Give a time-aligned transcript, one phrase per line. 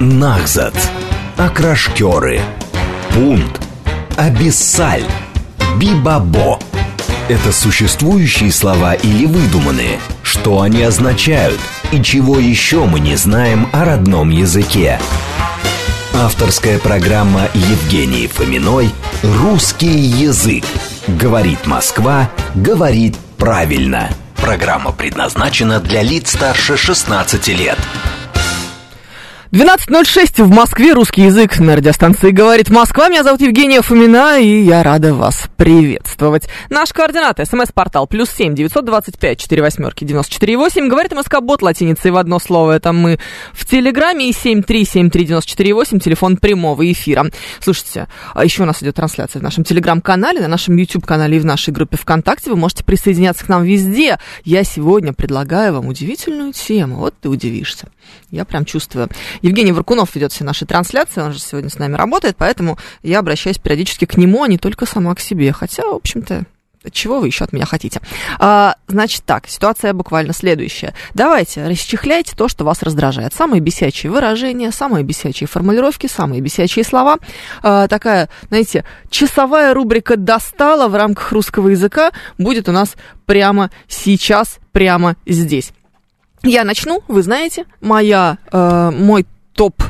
[0.00, 0.74] Нахзат.
[1.36, 2.40] Окрашкеры.
[3.10, 3.60] Пунт.
[4.16, 5.04] Абиссаль.
[5.78, 6.58] Бибабо.
[7.28, 10.00] Это существующие слова или выдуманные?
[10.22, 11.60] Что они означают?
[11.92, 14.98] И чего еще мы не знаем о родном языке?
[16.12, 18.90] Авторская программа Евгении Фоминой
[19.22, 20.64] «Русский язык».
[21.06, 24.10] Говорит Москва, говорит правильно.
[24.36, 27.78] Программа предназначена для лиц старше 16 лет.
[29.54, 33.08] 12.06 в Москве, русский язык на радиостанции «Говорит Москва».
[33.08, 36.48] Меня зовут Евгения Фомина, и я рада вас приветствовать.
[36.70, 40.88] Наш координат, смс-портал, плюс семь девятьсот двадцать пять четыре восьмерки девяносто четыре восемь.
[40.88, 42.72] «Говорит Москва» бот латиницей в одно слово.
[42.72, 43.20] Это мы
[43.52, 47.30] в Телеграме и семь три семь три девяносто четыре восемь, телефон прямого эфира.
[47.60, 51.44] Слушайте, а еще у нас идет трансляция в нашем Телеграм-канале, на нашем YouTube-канале и в
[51.44, 52.50] нашей группе ВКонтакте.
[52.50, 54.18] Вы можете присоединяться к нам везде.
[54.42, 56.96] Я сегодня предлагаю вам удивительную тему.
[56.96, 57.86] Вот ты удивишься.
[58.32, 59.08] Я прям чувствую.
[59.44, 63.58] Евгений Варкунов ведет все наши трансляции, он же сегодня с нами работает, поэтому я обращаюсь
[63.58, 65.52] периодически к нему, а не только сама к себе.
[65.52, 66.46] Хотя, в общем-то,
[66.90, 68.00] чего вы еще от меня хотите?
[68.38, 70.94] А, значит так, ситуация буквально следующая.
[71.12, 73.34] Давайте, расчехляйте то, что вас раздражает.
[73.34, 77.18] Самые бесячие выражения, самые бесячие формулировки, самые бесячие слова.
[77.62, 82.94] А, такая, знаете, часовая рубрика «Достала» в рамках русского языка будет у нас
[83.26, 85.74] прямо сейчас, прямо здесь.
[86.42, 89.82] Я начну, вы знаете, моя, э, мой топ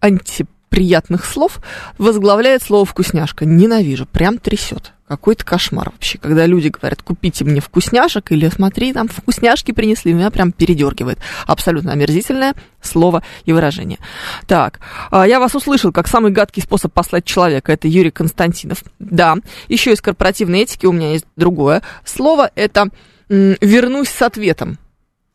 [0.00, 1.60] антиприятных слов
[1.98, 3.44] возглавляет слово «вкусняшка».
[3.44, 4.92] Ненавижу, прям трясет.
[5.06, 6.16] Какой-то кошмар вообще.
[6.16, 11.18] Когда люди говорят, купите мне вкусняшек, или смотри, там вкусняшки принесли, меня прям передергивает.
[11.46, 13.98] Абсолютно омерзительное слово и выражение.
[14.46, 17.72] Так, а, я вас услышал, как самый гадкий способ послать человека.
[17.72, 18.82] Это Юрий Константинов.
[18.98, 19.36] Да,
[19.68, 22.50] еще из корпоративной этики у меня есть другое слово.
[22.54, 22.88] Это
[23.28, 24.78] «вернусь с ответом».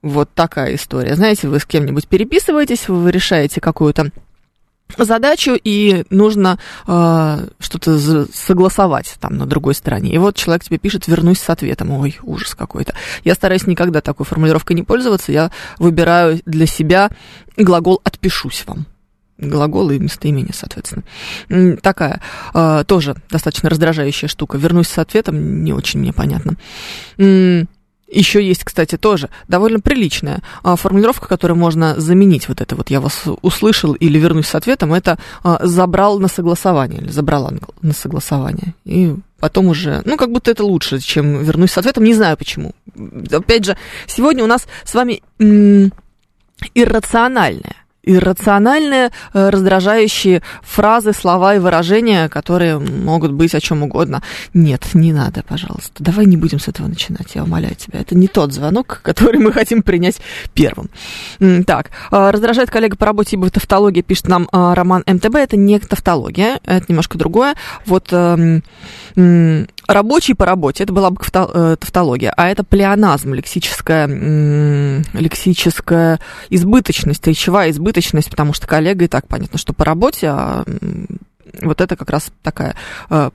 [0.01, 1.15] Вот такая история.
[1.15, 4.11] Знаете, вы с кем-нибудь переписываетесь, вы решаете какую-то
[4.97, 10.11] задачу, и нужно э, что-то согласовать там на другой стороне.
[10.13, 11.91] И вот человек тебе пишет «вернусь с ответом».
[11.91, 12.93] Ой, ужас какой-то.
[13.23, 15.31] Я стараюсь никогда такой формулировкой не пользоваться.
[15.31, 17.09] Я выбираю для себя
[17.57, 18.85] глагол «отпишусь вам»
[19.39, 21.03] глагол и местоимение, соответственно.
[21.81, 22.21] Такая
[22.55, 24.57] э, тоже достаточно раздражающая штука.
[24.57, 26.55] Вернусь с ответом, не очень мне понятно.
[28.07, 32.47] Еще есть, кстати, тоже довольно приличная а, формулировка, которую можно заменить.
[32.47, 37.01] Вот это вот я вас услышал или вернусь с ответом, это а, забрал на согласование
[37.01, 37.51] или забрала
[37.81, 38.73] на согласование.
[38.85, 42.05] И потом уже, ну, как будто это лучше, чем вернусь с ответом.
[42.05, 42.73] Не знаю почему.
[43.31, 45.21] Опять же, сегодня у нас с вами
[46.73, 47.75] иррациональное
[48.07, 54.21] иррациональные, э, раздражающие фразы, слова и выражения, которые могут быть о чем угодно.
[54.53, 55.91] Нет, не надо, пожалуйста.
[56.03, 57.99] Давай не будем с этого начинать, я умоляю тебя.
[57.99, 60.19] Это не тот звонок, который мы хотим принять
[60.53, 60.89] первым.
[61.65, 65.35] Так, э, раздражает коллега по работе, ибо тавтология, пишет нам э, Роман МТБ.
[65.35, 67.55] Это не тавтология, это немножко другое.
[67.85, 68.63] Вот эм,
[69.87, 74.07] рабочий по работе, это была бы тавтология, а это плеоназм, лексическая,
[75.13, 80.65] лексическая избыточность, речевая избыточность, потому что коллега и так понятно, что по работе, а
[81.61, 82.75] вот это как раз такая
[83.09, 83.31] э,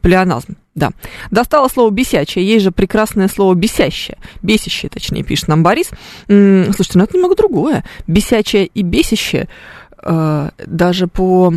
[0.00, 0.90] плеоназм, да.
[1.30, 5.90] Достало слово «бесячее», есть же прекрасное слово «бесящее», бесящее, точнее, пишет нам Борис.
[6.26, 7.84] Слушайте, ну это немного другое.
[8.06, 9.48] Бесячее и бесящее
[10.02, 11.52] э, даже по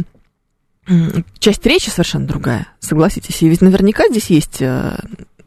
[1.40, 3.42] часть речи совершенно другая, согласитесь.
[3.42, 4.92] И ведь наверняка здесь есть э,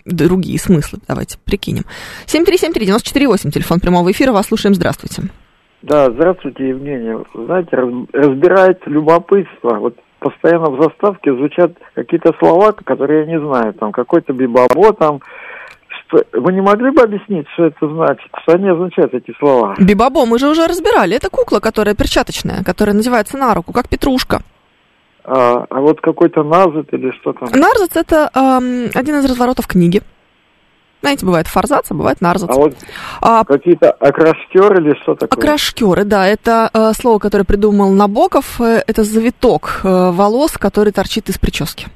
[0.05, 0.99] другие смыслы.
[1.07, 1.85] Давайте прикинем.
[2.27, 5.23] 7373948, телефон прямого эфира, вас слушаем, здравствуйте.
[5.83, 7.25] Да, здравствуйте, Евгений.
[7.35, 7.77] Знаете,
[8.13, 9.77] разбирает любопытство.
[9.79, 13.75] Вот постоянно в заставке звучат какие-то слова, которые я не знаю.
[13.75, 15.21] Там какой-то бибабо, там
[16.09, 16.25] что...
[16.33, 18.27] Вы не могли бы объяснить, что это значит?
[18.43, 19.77] Что они означают, эти слова?
[19.79, 21.17] Бибабо мы же уже разбирали.
[21.17, 24.41] Это кукла, которая перчаточная, которая надевается на руку, как петрушка.
[25.31, 27.51] А, а вот какой-то нарзет или что там?
[27.53, 30.01] Нарзет– это эм, один из разворотов книги.
[31.03, 32.49] Знаете, бывает форзац, а бывает нарзац.
[32.51, 32.75] А вот
[33.21, 35.39] а, какие-то окрашкеры или что такое?
[35.39, 41.29] Окрашкеры, да, это э, слово, которое придумал Набоков, э, это завиток э, волос, который торчит
[41.29, 41.89] из прически.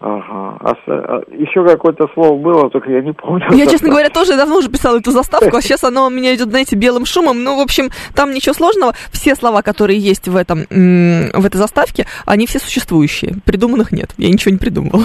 [0.00, 0.56] Ага.
[0.60, 3.52] А, а еще какое-то слово было, только я не помню.
[3.52, 6.48] Я, честно говоря, тоже давно уже писала эту заставку, а сейчас оно у меня идет,
[6.48, 7.44] знаете, белым шумом.
[7.44, 8.94] Ну, в общем, там ничего сложного.
[9.12, 13.34] Все слова, которые есть в, этом, в этой заставке, они все существующие.
[13.44, 14.14] Придуманных нет.
[14.16, 15.04] Я ничего не придумывала.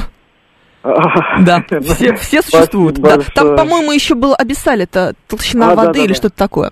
[1.41, 2.99] Да, все, все существуют.
[2.99, 3.17] Да.
[3.33, 6.13] Там, по-моему, еще был абиссаль, это толщина а, воды да, да, или да.
[6.13, 6.71] что-то такое.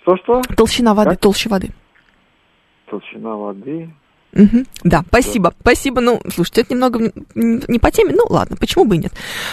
[0.00, 0.40] Что-что?
[0.56, 1.20] Толщина воды, как?
[1.20, 1.68] толще воды.
[2.90, 3.90] Толщина воды.
[4.34, 4.64] Угу.
[4.82, 5.56] Да, спасибо, да.
[5.60, 6.00] спасибо.
[6.00, 8.12] Ну, слушайте, это немного не по теме.
[8.14, 9.12] Ну, ладно, почему бы и нет.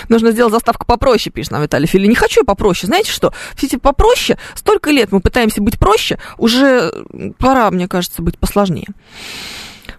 [0.10, 2.08] Нужно сделать заставку попроще, пишет нам Виталий Фили.
[2.08, 2.88] Не хочу я попроще.
[2.88, 3.34] Знаете что?
[3.56, 6.92] Все эти попроще, столько лет мы пытаемся быть проще, уже
[7.38, 8.88] пора, мне кажется, быть посложнее.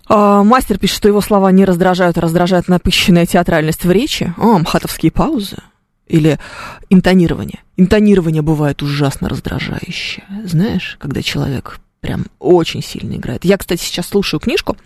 [0.09, 4.35] А, мастер пишет, что его слова не раздражают, а раздражает напыщенная театральность в речи.
[4.37, 5.59] О, мхатовские паузы.
[6.09, 6.39] Или
[6.91, 7.61] интонирование.
[7.77, 10.25] Интонирование бывает ужасно раздражающее.
[10.45, 13.47] Знаешь, когда человек прям очень сильно играет.
[13.47, 14.77] Я, кстати, сейчас слушаю книжку.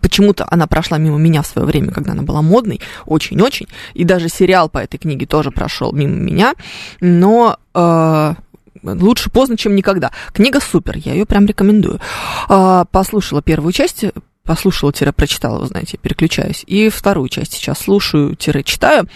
[0.00, 3.68] Почему-то она прошла мимо меня в свое время, когда она была модной, очень-очень.
[3.92, 6.54] И даже сериал по этой книге тоже прошел мимо меня.
[7.00, 8.34] Но э,
[8.82, 10.10] лучше поздно, чем никогда.
[10.32, 12.00] Книга супер, я ее прям рекомендую.
[12.48, 14.06] Э, послушала первую часть,
[14.44, 16.64] послушала-прочитала, вы знаете, переключаюсь.
[16.66, 19.06] И вторую часть сейчас слушаю-читаю.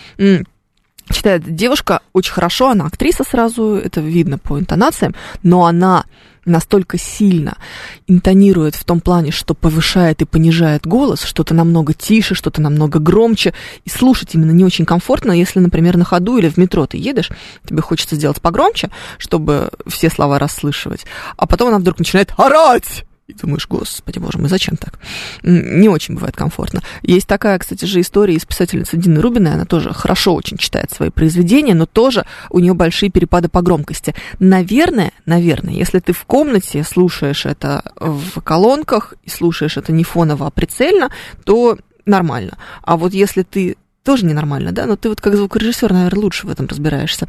[1.09, 6.05] Читает девушка очень хорошо, она актриса сразу, это видно по интонациям, но она
[6.47, 7.59] настолько сильно
[8.07, 13.53] интонирует в том плане, что повышает и понижает голос, что-то намного тише, что-то намного громче,
[13.85, 17.31] и слушать именно не очень комфортно, если, например, на ходу или в метро ты едешь,
[17.67, 21.05] тебе хочется сделать погромче, чтобы все слова расслышивать,
[21.37, 24.99] а потом она вдруг начинает орать, и думаешь, господи, боже мой, зачем так?
[25.43, 26.83] Не очень бывает комфортно.
[27.03, 31.11] Есть такая, кстати же, история из писательницы Дины Рубиной, она тоже хорошо очень читает свои
[31.11, 34.15] произведения, но тоже у нее большие перепады по громкости.
[34.39, 40.47] Наверное, наверное, если ты в комнате слушаешь это в колонках и слушаешь это не фоново,
[40.47, 41.11] а прицельно,
[41.45, 42.59] то нормально.
[42.83, 46.51] А вот если ты тоже ненормально, да, но ты вот как звукорежиссер, наверное, лучше в
[46.51, 47.27] этом разбираешься.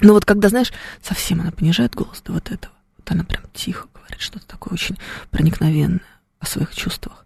[0.00, 0.72] Но вот когда, знаешь,
[1.02, 3.88] совсем она понижает голос до вот этого, вот она прям тихо
[4.22, 4.98] что-то такое очень
[5.30, 6.00] проникновенное
[6.40, 7.24] о своих чувствах.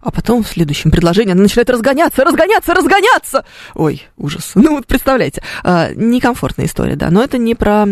[0.00, 3.44] А потом в следующем предложении она начинает разгоняться, разгоняться, разгоняться.
[3.74, 4.52] Ой, ужас.
[4.54, 7.10] Ну вот представляете, а, некомфортная история, да.
[7.10, 7.86] Но это не про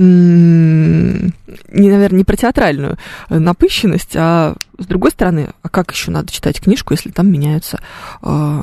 [0.00, 1.30] не,
[1.90, 2.96] наверное, не про театральную
[3.28, 7.80] напыщенность, а с другой стороны, а как еще надо читать книжку, если там меняются,
[8.22, 8.60] э,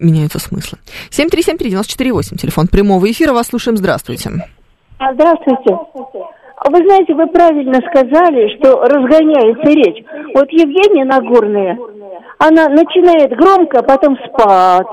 [0.00, 0.78] меняются смыслы?
[1.10, 4.30] 7373948, телефон прямого эфира, вас слушаем, здравствуйте.
[4.98, 5.78] Здравствуйте.
[6.62, 10.04] А вы знаете, вы правильно сказали, что разгоняется речь.
[10.34, 11.78] Вот Евгения Нагорная,
[12.38, 14.86] она начинает громко, потом спад,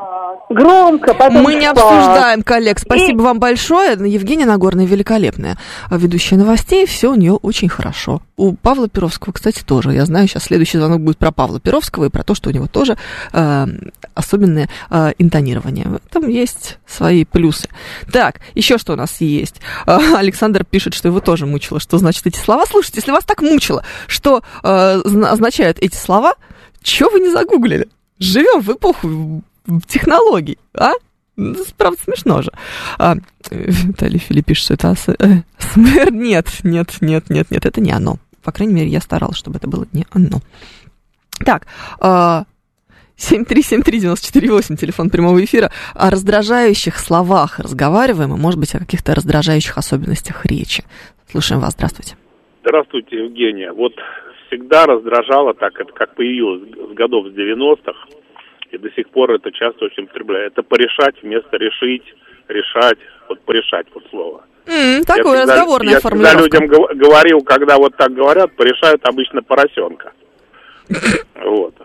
[0.49, 1.77] громко, потом Мы не спад.
[1.77, 2.79] обсуждаем, коллег.
[2.79, 3.23] Спасибо и...
[3.23, 3.91] вам большое.
[3.91, 5.57] Евгения Нагорная великолепная
[5.89, 6.85] ведущая новостей.
[6.85, 8.21] Все у нее очень хорошо.
[8.35, 9.93] У Павла Перовского, кстати, тоже.
[9.93, 12.67] Я знаю, сейчас следующий звонок будет про Павла Перовского и про то, что у него
[12.67, 12.97] тоже
[13.33, 13.67] э,
[14.13, 15.87] особенное э, интонирование.
[16.11, 17.69] Там есть свои плюсы.
[18.11, 19.61] Так, еще что у нас есть.
[19.85, 21.79] Александр пишет, что его тоже мучило.
[21.79, 22.65] Что значит эти слова?
[22.67, 26.35] Слушайте, если вас так мучило, что э, означают эти слова,
[26.81, 27.87] чего вы не загуглили?
[28.19, 29.43] Живем в эпоху
[29.87, 30.91] технологий, а?
[31.35, 32.51] Ну, правда, смешно же.
[32.97, 33.15] А,
[33.51, 36.11] Виталий Филипп пишет, что это СМР.
[36.11, 38.17] Нет, нет, нет, нет, нет, это не оно.
[38.43, 40.39] По крайней мере, я старалась, чтобы это было не оно.
[41.45, 41.67] Так,
[43.17, 45.71] 7373948, телефон прямого эфира.
[45.93, 50.83] О раздражающих словах разговариваем, и, может быть, о каких-то раздражающих особенностях речи.
[51.29, 52.15] Слушаем вас, здравствуйте.
[52.61, 53.71] Здравствуйте, Евгения.
[53.73, 53.93] Вот
[54.47, 57.93] всегда раздражало так, это как появилось с годов с 90-х,
[58.71, 60.47] и до сих пор это часто очень употребляю.
[60.47, 62.03] Это порешать вместо решить,
[62.47, 62.97] решать,
[63.29, 64.43] вот порешать вот слово.
[64.65, 66.57] Mm, такое разговорное я формулировка.
[66.57, 70.11] Я людям говорил, когда вот так говорят, порешают обычно поросенка.
[71.35, 71.75] Вот.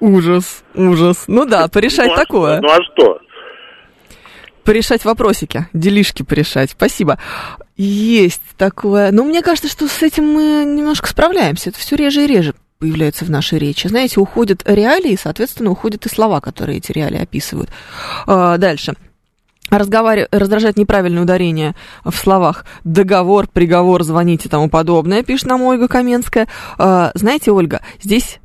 [0.00, 1.24] Ужас, ужас.
[1.28, 2.60] Ну да, порешать ну, а такое.
[2.60, 3.20] ну а что?
[4.64, 6.72] Порешать вопросики, делишки порешать.
[6.72, 7.18] Спасибо.
[7.76, 9.12] Есть такое.
[9.12, 11.70] Но мне кажется, что с этим мы немножко справляемся.
[11.70, 13.86] Это все реже и реже появляются в нашей речи.
[13.86, 17.70] Знаете, уходят реалии, соответственно, уходят и слова, которые эти реалии описывают.
[18.26, 18.94] А, дальше.
[19.70, 25.86] Разговаривать, раздражает неправильное ударение в словах договор, приговор, звоните и тому подобное, пишет нам Ольга
[25.86, 26.48] Каменская.
[26.76, 28.40] А, знаете, Ольга, здесь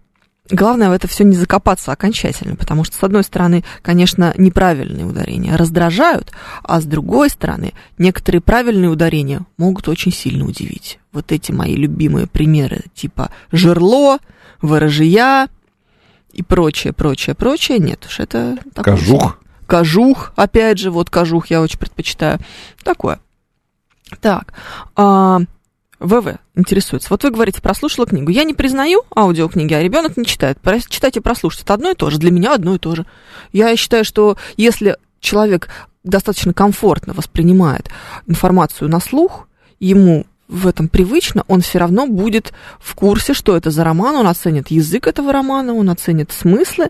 [0.49, 5.57] Главное в это все не закопаться окончательно, потому что, с одной стороны, конечно, неправильные ударения
[5.57, 6.31] раздражают,
[6.63, 10.99] а с другой стороны, некоторые правильные ударения могут очень сильно удивить.
[11.11, 14.19] Вот эти мои любимые примеры, типа «жерло»,
[14.61, 15.49] «ворожия»
[16.31, 18.57] и прочее, прочее, прочее, нет уж, это...
[18.75, 19.39] Кожух.
[19.65, 22.39] Кожух, опять же, вот кожух я очень предпочитаю.
[22.83, 23.19] Такое.
[24.21, 24.53] Так,
[24.95, 25.41] а,
[25.99, 27.07] ВВ интересуется.
[27.09, 28.29] Вот вы говорите, прослушала книгу.
[28.29, 30.59] Я не признаю аудиокниги, а ребенок не читает.
[30.89, 32.19] Читать и прослушать это одно и то же.
[32.19, 33.05] Для меня одно и то же.
[33.51, 35.69] Я считаю, что если человек
[36.03, 37.89] достаточно комфортно воспринимает
[38.27, 39.47] информацию на слух,
[39.79, 44.27] ему в этом привычно, он все равно будет в курсе, что это за роман, он
[44.27, 46.89] оценит язык этого романа, он оценит смыслы,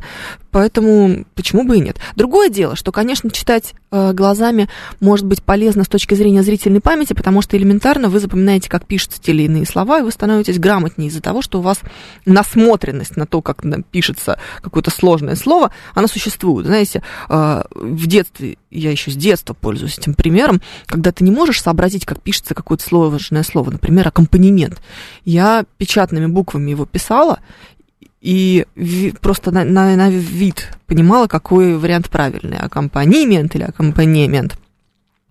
[0.57, 1.97] Поэтому почему бы и нет.
[2.15, 4.67] Другое дело, что, конечно, читать э, глазами
[4.99, 9.21] может быть полезно с точки зрения зрительной памяти, потому что элементарно вы запоминаете, как пишутся
[9.21, 11.81] те или иные слова, и вы становитесь грамотнее из-за того, что у вас
[12.25, 13.61] насмотренность на то, как
[13.91, 16.65] пишется какое-то сложное слово, она существует.
[16.65, 21.61] Знаете, э, в детстве, я еще с детства пользуюсь этим примером, когда ты не можешь
[21.61, 24.81] сообразить, как пишется какое-то сложное слово, например, аккомпанемент.
[25.23, 27.41] Я печатными буквами его писала,
[28.21, 28.65] и
[29.21, 34.57] просто на, на, на вид понимала, какой вариант правильный, аккомпанемент или аккомпанемент.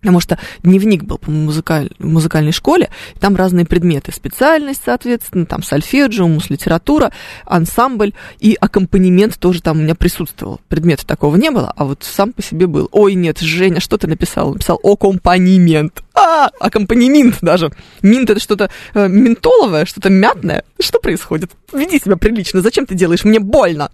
[0.01, 1.89] Потому что дневник был по музыкаль...
[1.97, 2.89] музыкальной школе,
[3.19, 7.11] там разные предметы, специальность, соответственно, там сольфеджио, мус-литература,
[7.45, 10.61] ансамбль, и аккомпанемент тоже там у меня присутствовал.
[10.67, 12.87] Предмета такого не было, а вот сам по себе был.
[12.91, 14.53] Ой, нет, Женя, что ты написал?
[14.53, 16.03] Написал аккомпанемент.
[16.13, 17.71] А, аккомпанемент даже.
[18.03, 20.63] Минт это что-то э, ментоловое, что-то мятное.
[20.79, 21.51] Что происходит?
[21.73, 23.23] Веди себя прилично, зачем ты делаешь?
[23.23, 23.89] Мне больно.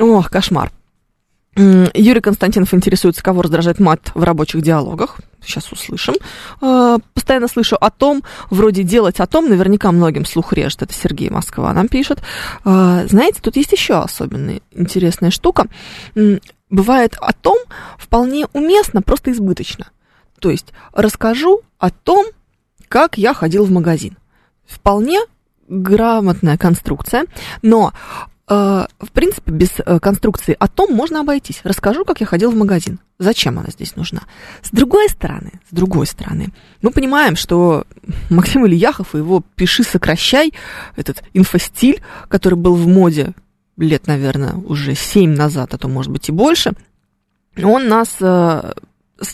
[0.00, 0.72] Ох, кошмар.
[1.56, 5.16] Юрий Константинов интересуется, кого раздражает мат в рабочих диалогах.
[5.42, 6.14] Сейчас услышим.
[6.60, 10.82] А, постоянно слышу о том, вроде делать о том, наверняка многим слух режет.
[10.82, 12.20] Это Сергей Москва нам пишет.
[12.64, 15.66] А, знаете, тут есть еще особенная интересная штука.
[16.68, 17.58] Бывает о том
[17.96, 19.88] вполне уместно, просто избыточно.
[20.40, 22.26] То есть расскажу о том,
[22.88, 24.18] как я ходил в магазин.
[24.66, 25.20] Вполне
[25.68, 27.24] грамотная конструкция,
[27.62, 27.92] но
[28.26, 31.60] Э, в принципе, без э, конструкции о том можно обойтись.
[31.64, 33.00] Расскажу, как я ходил в магазин.
[33.18, 34.22] Зачем она здесь нужна?
[34.62, 37.86] С другой стороны, с другой стороны, мы понимаем, что
[38.30, 40.52] Максим Ильяхов и его «пиши, сокращай»,
[40.94, 43.32] этот инфостиль, который был в моде
[43.76, 46.72] лет, наверное, уже семь назад, а то, может быть, и больше,
[47.60, 48.72] он нас э,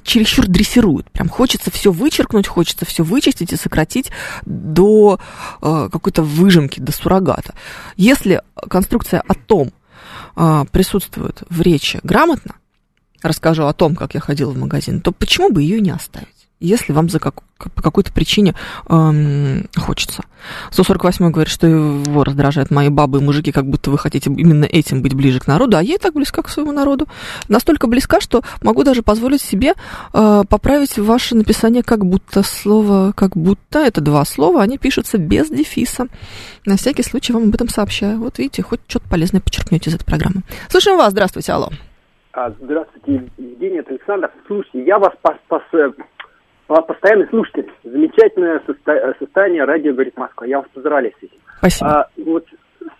[0.03, 1.11] чересчур дрессируют.
[1.11, 4.11] Прям хочется все вычеркнуть, хочется все вычистить и сократить
[4.45, 5.19] до
[5.61, 7.55] э, какой-то выжимки, до суррогата.
[7.97, 9.73] Если конструкция о том
[10.37, 12.57] э, присутствует в речи грамотно,
[13.23, 16.42] расскажу о том, как я ходила в магазин, то почему бы ее не оставить?
[16.63, 17.43] Если вам за как,
[17.75, 18.55] по какой-то причине
[18.89, 20.23] эм, хочется.
[20.71, 25.03] 148 говорит, что его раздражают мои бабы и мужики, как будто вы хотите именно этим
[25.03, 27.07] быть ближе к народу, а я и так близка к своему народу.
[27.49, 29.75] Настолько близка, что могу даже позволить себе
[30.13, 35.49] э, поправить ваше написание как будто слово, как будто, это два слова, они пишутся без
[35.49, 36.07] дефиса.
[36.67, 38.19] На всякий случай вам об этом сообщаю.
[38.19, 40.43] Вот видите, хоть что-то полезное подчеркнете из этой программы.
[40.69, 41.69] Слушаем вас, здравствуйте, алло.
[42.35, 44.31] А, здравствуйте, Евгений, это Александр.
[44.47, 45.63] Слушайте, я вас пос, пос,
[46.81, 47.71] постоянный слушатель.
[47.85, 49.15] Замечательное состо...
[49.19, 50.47] состояние радио «Говорит Москва».
[50.47, 51.39] Я вас поздравляю с этим.
[51.59, 51.91] Спасибо.
[51.91, 52.47] А, вот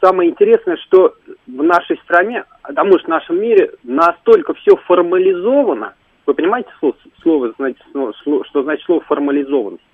[0.01, 1.15] самое интересное, что
[1.47, 5.95] в нашей стране, а может в нашем мире, настолько все формализовано.
[6.27, 8.13] Вы понимаете слово, слово значит, слово,
[8.45, 9.85] что значит слово формализованность?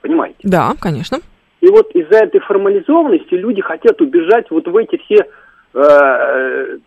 [0.00, 0.38] Понимаете?
[0.44, 1.18] Да, конечно.
[1.60, 5.26] И вот из-за этой формализованности люди хотят убежать вот в эти все
[5.74, 6.78] э,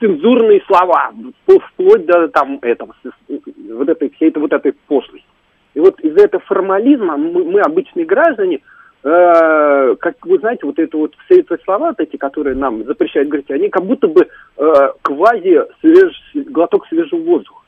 [0.00, 1.12] цензурные слова,
[1.44, 2.94] вплоть до там этого,
[3.28, 5.26] вот этой, всей вот этой пошлости.
[5.74, 8.60] И вот из-за этого формализма мы, мы обычные граждане,
[9.04, 13.28] э, как вы знаете, вот это вот все эти слова, вот эти, которые нам запрещают
[13.28, 17.62] говорить, они как будто бы э, квази свеж, глоток свежего воздуха.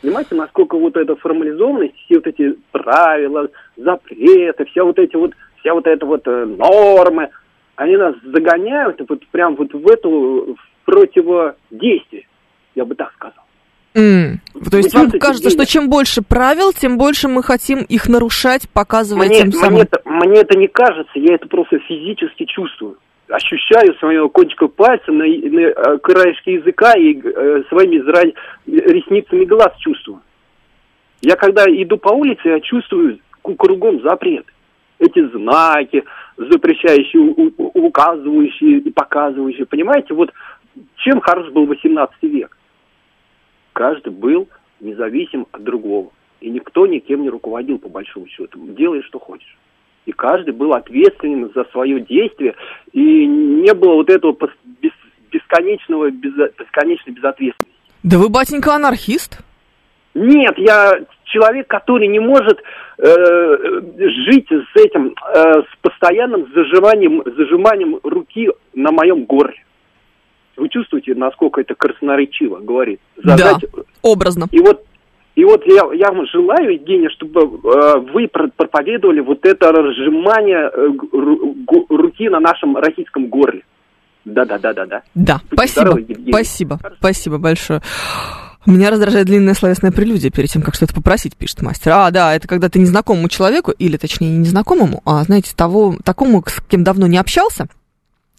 [0.00, 5.74] Понимаете, насколько вот эта формализованность, все вот эти правила, запреты, все вот эти вот, вся
[5.74, 7.28] вот эта вот э, нормы,
[7.76, 12.26] они нас загоняют вот прям вот в эту противодействие,
[12.74, 13.44] я бы так сказал.
[13.94, 14.38] Mm.
[14.70, 19.26] То есть вам кажется, что чем больше правил, тем больше мы хотим их нарушать, показывая
[19.26, 19.74] мне, тем самым...
[19.74, 22.98] Мне это, мне это не кажется, я это просто физически чувствую.
[23.28, 28.22] Ощущаю своего кончика пальца на, на э, краешке языка и э, своими зра...
[28.66, 30.20] ресницами глаз чувствую.
[31.20, 34.46] Я когда иду по улице, я чувствую кругом запрет.
[34.98, 36.04] Эти знаки,
[36.36, 37.22] запрещающие,
[37.56, 39.66] указывающие и показывающие.
[39.66, 40.30] Понимаете, вот
[40.96, 42.56] чем хорош был 18 век?
[43.72, 44.48] Каждый был
[44.80, 46.10] независим от другого.
[46.40, 48.58] И никто никем не руководил, по большому счету.
[48.76, 49.56] Делай, что хочешь.
[50.06, 52.54] И каждый был ответственен за свое действие.
[52.92, 54.36] И не было вот этого
[55.30, 57.76] бесконечного, бесконечной безответственности.
[58.02, 59.40] Да вы, батенька, анархист?
[60.14, 62.60] Нет, я человек, который не может
[62.98, 63.56] э,
[64.26, 69.62] жить с этим, э, с постоянным зажиманием, зажиманием руки на моем горле.
[70.60, 73.00] Вы чувствуете, насколько это красноречиво говорит?
[73.16, 73.60] Задать...
[73.62, 74.46] Да, образно.
[74.52, 74.84] И вот,
[75.34, 80.88] и вот я, я вам желаю, Евгения, чтобы э, вы проповедовали вот это разжимание э,
[81.88, 83.62] руки на нашем российском горле.
[84.26, 85.00] Да-да-да-да-да.
[85.14, 86.96] Да, спасибо, здоровы, спасибо, Хорошо.
[86.98, 87.80] спасибо большое.
[88.66, 91.92] Меня раздражает длинная словесная прелюдия перед тем, как что-то попросить, пишет мастер.
[91.92, 96.44] А, да, это когда ты незнакомому человеку, или точнее не незнакомому, а, знаете, того, такому,
[96.46, 97.66] с кем давно не общался,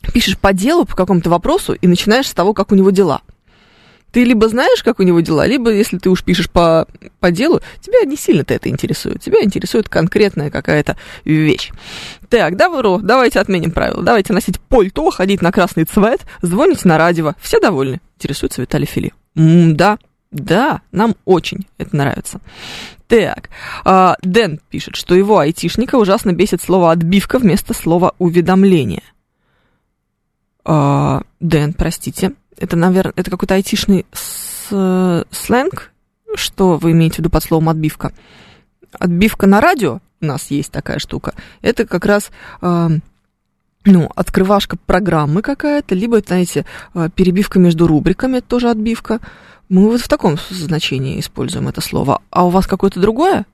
[0.01, 3.22] пишешь по делу, по какому-то вопросу, и начинаешь с того, как у него дела.
[4.12, 6.86] Ты либо знаешь, как у него дела, либо, если ты уж пишешь по,
[7.20, 9.22] по делу, тебя не сильно-то это интересует.
[9.22, 11.72] Тебя интересует конкретная какая-то вещь.
[12.29, 14.03] Так, добро, давайте отменим правила.
[14.03, 17.34] Давайте носить пальто, ходить на красный цвет, звонить на радио.
[17.41, 18.01] Все довольны.
[18.17, 19.13] Интересуется Виталий Фили.
[19.38, 19.98] М да,
[20.31, 22.41] да, нам очень это нравится.
[23.08, 23.50] Так,
[23.84, 29.03] а, Дэн пишет, что его айтишника ужасно бесит слово «отбивка» вместо слова «уведомление».
[30.63, 35.91] А, Дэн, простите, это, наверное, это какой-то айтишный с, сленг,
[36.36, 38.13] что вы имеете в виду под словом «отбивка»?
[39.00, 42.89] Отбивка на радио, у нас есть такая штука, это как раз, э,
[43.86, 49.20] ну, открывашка программы какая-то, либо, знаете, э, перебивка между рубриками, это тоже отбивка.
[49.70, 52.22] Мы вот в таком значении используем это слово.
[52.30, 53.46] А у вас какое-то другое?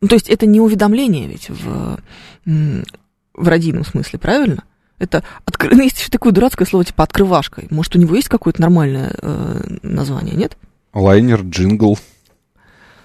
[0.00, 1.98] Ну, то есть это не уведомление ведь в,
[2.46, 4.64] в радийном смысле, правильно?
[4.98, 5.70] Это откр...
[5.72, 7.62] Ну, есть еще такое дурацкое слово типа открывашка.
[7.70, 10.56] Может, у него есть какое-то нормальное э, название, нет?
[10.94, 11.98] Лайнер, джингл.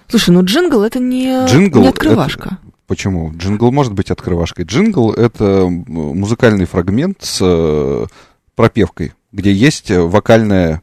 [0.08, 2.58] Слушай, ну джингл это не, джингл не открывашка.
[2.60, 2.72] Это...
[2.86, 3.32] Почему?
[3.34, 4.64] Джингл может быть открывашкой.
[4.64, 8.06] Джингл это музыкальный фрагмент с э,
[8.54, 10.82] пропевкой, где есть вокальная,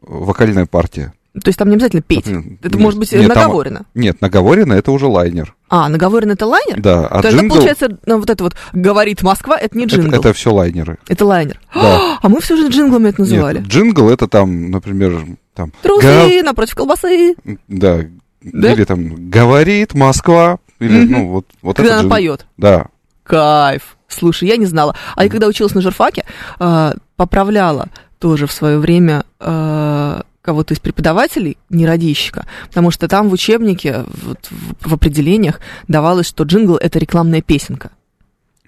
[0.00, 1.12] вокальная партия.
[1.32, 2.26] То есть там не обязательно петь.
[2.26, 3.78] Это нет, может быть нет, наговорено.
[3.78, 5.54] Там, нет, наговорено это уже лайнер.
[5.68, 6.80] А, наговорено это лайнер?
[6.80, 7.06] Да.
[7.06, 7.54] А Тогда джингл...
[7.54, 10.08] получается, ну, вот это вот говорит Москва, это не джингл.
[10.08, 10.98] Это, это все лайнеры.
[11.08, 11.60] Это лайнер.
[11.74, 12.18] Да.
[12.20, 13.58] А мы все же джинглами это называли.
[13.58, 15.72] Нет, джингл это там, например, там.
[15.82, 16.44] Трусы гав...
[16.44, 17.36] напротив колбасы.
[17.68, 18.00] Да.
[18.42, 18.72] да.
[18.72, 20.58] Или там говорит Москва.
[20.80, 21.12] Или, угу.
[21.12, 22.16] ну, вот, вот Когда это она джингл.
[22.16, 22.46] поет.
[22.56, 22.86] Да.
[23.22, 23.96] Кайф.
[24.08, 24.96] Слушай, я не знала.
[25.14, 26.24] А я когда училась на журфаке,
[26.58, 33.28] э, поправляла тоже в свое время э, кого-то из преподавателей, не радищика, потому что там
[33.28, 37.90] в учебнике, вот, в, в определениях давалось, что джингл— это рекламная песенка.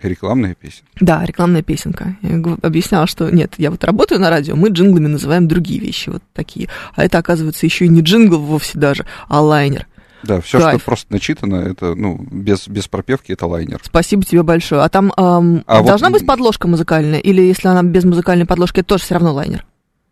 [0.03, 0.91] Рекламная песенка?
[1.01, 2.17] Да, рекламная песенка.
[2.23, 6.23] Я объясняла, что нет, я вот работаю на радио, мы джинглами называем другие вещи, вот
[6.33, 6.69] такие.
[6.95, 9.87] А это, оказывается, еще и не джингл вовсе даже, а лайнер.
[10.25, 10.81] Да, все, Кайф.
[10.81, 13.81] что просто начитано, это, ну, без, без пропевки, это лайнер.
[13.83, 14.83] Спасибо тебе большое.
[14.83, 16.19] А там эм, а должна вот...
[16.19, 19.65] быть подложка музыкальная, или если она без музыкальной подложки, это тоже все равно лайнер?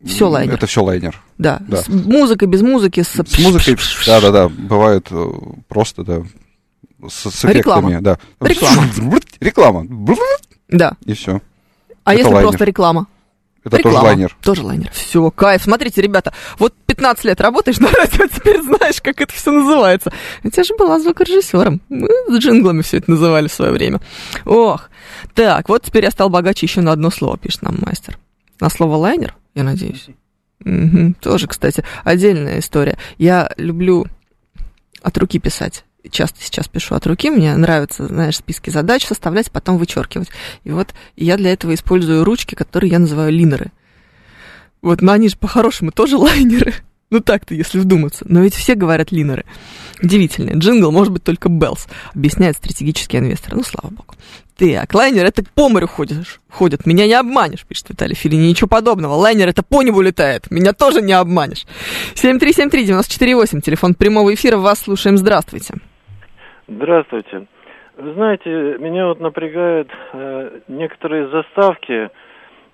[0.04, 0.54] Все лайнер.
[0.54, 1.20] Это все лайнер.
[1.36, 1.60] Да.
[1.68, 1.82] да.
[1.82, 3.02] С музыкой, без музыки.
[3.02, 3.76] С, с музыкой,
[4.06, 4.48] да, да, да.
[4.48, 5.30] Бывает э,
[5.68, 6.22] просто, да.
[7.06, 8.00] С, с эффектами, реклама.
[8.00, 8.18] да.
[8.40, 8.88] Реклама.
[9.40, 9.86] Реклама.
[10.68, 10.96] Да.
[11.04, 11.42] И все.
[12.04, 12.48] А это если лайнер.
[12.48, 13.06] просто реклама?
[13.62, 13.96] Это Реклама.
[13.96, 14.36] тоже лайнер.
[14.42, 14.90] Тоже лайнер.
[14.92, 15.62] Все, кайф.
[15.62, 20.10] Смотрите, ребята, вот 15 лет работаешь на радио, теперь знаешь, как это все называется.
[20.42, 21.82] У тебя же была звукорежиссером.
[21.90, 24.00] Мы с джинглами все это называли в свое время.
[24.46, 24.88] Ох.
[25.34, 28.18] Так, вот теперь я стал богаче еще на одно слово, пишет нам мастер.
[28.60, 30.08] На слово лайнер я надеюсь.
[30.64, 31.14] Угу.
[31.20, 32.98] Тоже, кстати, отдельная история.
[33.18, 34.06] Я люблю
[35.02, 35.84] от руки писать.
[36.10, 37.30] Часто сейчас пишу от руки.
[37.30, 40.28] Мне нравится, знаешь, списки задач составлять, потом вычеркивать.
[40.64, 43.72] И вот я для этого использую ручки, которые я называю линеры.
[44.82, 46.74] Вот, но они же по-хорошему тоже лайнеры.
[47.10, 48.24] Ну так-то, если вдуматься.
[48.28, 49.44] Но ведь все говорят линеры.
[50.00, 50.56] Удивительно.
[50.56, 53.54] Джингл может быть только Bells, объясняет стратегический инвестор.
[53.54, 54.14] Ну, слава богу.
[54.56, 56.86] Так, лайнер это по морю ходишь, ходят.
[56.86, 58.48] Меня не обманешь, пишет Виталий Филини.
[58.48, 59.14] Ничего подобного.
[59.14, 60.50] Лайнер это по небу летает.
[60.50, 61.64] Меня тоже не обманешь.
[62.14, 63.60] 7373-94-8.
[63.60, 64.58] Телефон прямого эфира.
[64.58, 65.16] Вас слушаем.
[65.16, 65.74] Здравствуйте.
[66.68, 67.46] Здравствуйте.
[67.96, 72.10] Знаете, меня вот напрягают э, некоторые заставки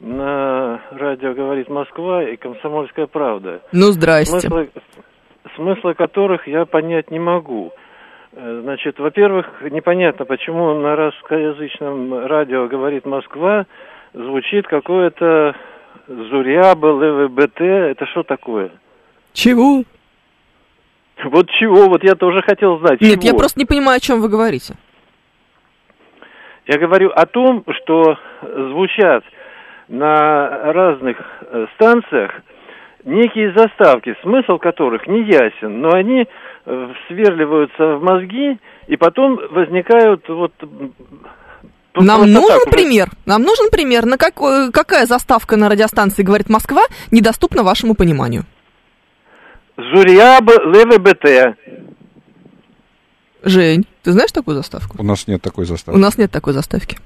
[0.01, 3.63] на радио «Говорит Москва» и «Комсомольская правда».
[3.73, 4.41] Ну, здрасте.
[4.41, 4.67] Смысла,
[5.57, 7.73] смысла которых я понять не могу.
[8.33, 13.67] Э, значит, во-первых, непонятно, почему на русскоязычном радио «Говорит Москва»
[14.13, 15.55] звучит какое-то
[16.07, 17.61] Зуряба, ЛВБТ.
[17.61, 18.71] Это что такое?
[19.33, 19.83] Чего?
[21.25, 21.89] Вот чего?
[21.89, 23.01] Вот я тоже хотел знать.
[23.01, 23.33] Нет, чего?
[23.33, 24.75] я просто не понимаю, о чем вы говорите.
[26.67, 29.25] Я говорю о том, что звучат
[29.89, 32.33] на разных э, станциях
[33.05, 36.27] некие заставки, смысл которых не ясен, но они
[36.67, 40.53] э, сверливаются в мозги, и потом возникают вот...
[41.95, 43.09] Нам нужен так, пример.
[43.25, 48.45] Нам нужен пример, на какой, какая заставка на радиостанции говорит Москва недоступна вашему пониманию.
[49.79, 51.57] Зурьяб ЛВБТ.
[53.45, 54.97] Жень, ты знаешь такую заставку?
[54.99, 55.97] У нас нет такой заставки.
[55.97, 56.99] У нас нет такой заставки.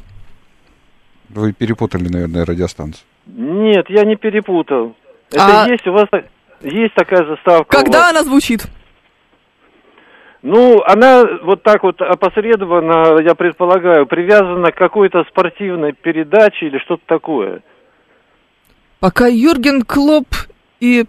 [1.34, 3.04] Вы перепутали, наверное, радиостанцию.
[3.26, 4.96] Нет, я не перепутал.
[5.30, 5.68] Это а...
[5.68, 6.08] есть у вас
[6.62, 7.76] есть такая заставка.
[7.76, 8.66] Когда она звучит?
[10.42, 17.02] Ну, она вот так вот опосредованно, я предполагаю, привязана к какой-то спортивной передаче или что-то
[17.06, 17.62] такое.
[19.00, 20.28] Пока Юрген Клоп
[20.80, 21.04] и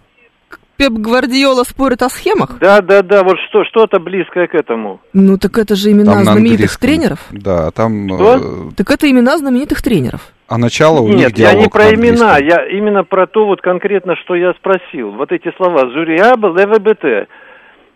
[0.82, 2.58] Пеп Гвардиола спорит о схемах?
[2.58, 5.00] Да, да, да, вот что, что-то близкое к этому.
[5.12, 7.20] Ну, так это же имена Там на знаменитых тренеров.
[7.30, 8.08] Да, там...
[8.08, 8.36] Что?
[8.36, 8.40] э,
[8.76, 10.32] Так это имена знаменитых тренеров.
[10.48, 13.46] а начало у них Нет, я диалог не про на имена, я именно про то
[13.46, 15.12] вот конкретно, что я спросил.
[15.12, 17.28] Вот эти слова «зуриаба», «лвбт».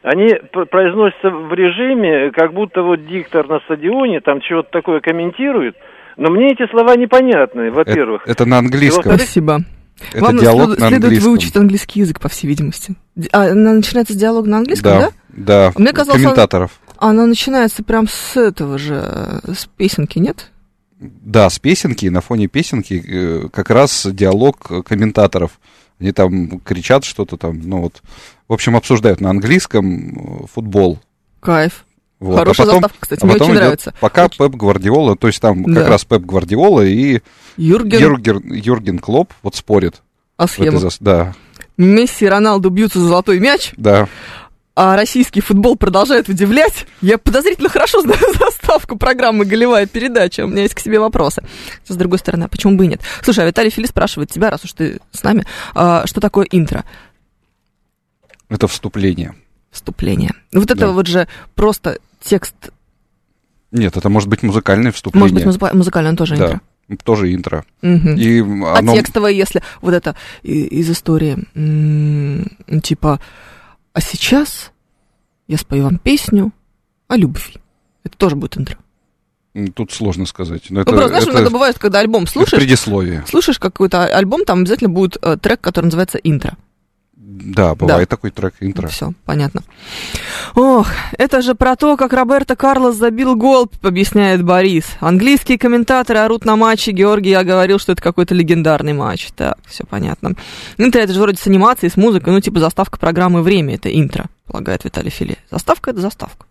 [0.04, 5.74] Они произносятся в режиме, как будто вот диктор на стадионе там чего-то такое комментирует.
[6.16, 8.22] Но мне эти слова непонятны, во-первых.
[8.22, 9.16] Это, это на английском.
[9.16, 9.62] Спасибо.
[10.12, 11.30] Это Вам диалог след- на следует английском.
[11.30, 12.94] выучить английский язык, по всей видимости.
[13.14, 15.10] Ди- А, она начинается с диалога на английском, да?
[15.28, 15.72] Да, да.
[15.80, 16.80] Мне казалось, комментаторов.
[16.98, 19.02] Она начинается прям с этого же,
[19.44, 20.50] э, с песенки, нет?
[21.00, 25.58] Да, с песенки, на фоне песенки э, как раз диалог э, комментаторов.
[25.98, 28.02] Они там кричат что-то там, ну вот.
[28.48, 30.98] В общем, обсуждают на английском футбол.
[31.40, 31.85] Кайф.
[32.18, 32.38] Вот.
[32.38, 33.94] Хорошая а потом, заставка, кстати, а мне очень идет нравится.
[34.00, 35.80] Пока Пеп Гвардиола, то есть там Да.
[35.82, 37.20] как раз Пеп Гвардиола и
[37.58, 40.02] Юрген Юрген, Юрген Клоп вот спорят.
[40.38, 40.82] этой схемах.
[40.82, 41.34] зас- Да,
[41.76, 44.08] Месси и Роналду бьются за золотой мяч, да.
[44.74, 46.86] а российский футбол продолжает удивлять.
[47.02, 50.44] Я подозрительно хорошо знаю заставку программы «Голевая передача».
[50.46, 51.42] У меня есть к себе вопросы.
[51.86, 53.02] С другой стороны, а почему бы и нет?
[53.22, 56.84] Слушай, а Виталий Фили спрашивает тебя, раз уж ты с нами, а, что такое интро?
[58.48, 59.34] Это вступление.
[59.76, 60.32] Вступление.
[60.52, 60.90] Вот это Да.
[60.92, 62.54] вот же просто текст,
[63.72, 65.22] Нет, это может быть музыкальное вступление.
[65.24, 66.44] может быть, музыка- музыкальное тоже да,
[66.88, 67.04] интро.
[67.04, 67.64] тоже интро.
[67.82, 68.14] Мгм.
[68.16, 68.94] И А оно...
[68.94, 71.36] текстовое, если вот это из истории,
[72.80, 73.20] типа,
[73.92, 74.72] а сейчас
[75.48, 76.52] я спою вам песню
[77.08, 77.54] о любви.
[78.04, 78.76] Это тоже будет интро.
[79.74, 80.64] Тут сложно сказать.
[80.70, 83.24] Но Ну, это, просто, знаешь, это- иногда бывает, когда альбом это слушаешь, предисловие.
[83.28, 86.56] слушаешь какой-то а- альбом, там обязательно будет э, трек, который называется интро.
[87.28, 88.86] Да, бывает такой трек интро.
[88.86, 89.62] Все, понятно.
[90.54, 90.86] Ох,
[91.18, 94.84] это же про то, как Роберто Карлос забил гол, объясняет Борис.
[95.00, 96.92] Английские комментаторы орут на матче.
[96.92, 99.32] Георгий, я говорил, что это какой-то легендарный матч.
[99.34, 100.34] Так, все понятно.
[100.78, 104.26] Интро это же вроде с анимацией, с музыкой, ну типа заставка программы «Время» это интро,
[104.46, 105.36] полагает Виталий Филе.
[105.50, 106.46] Заставка это заставка.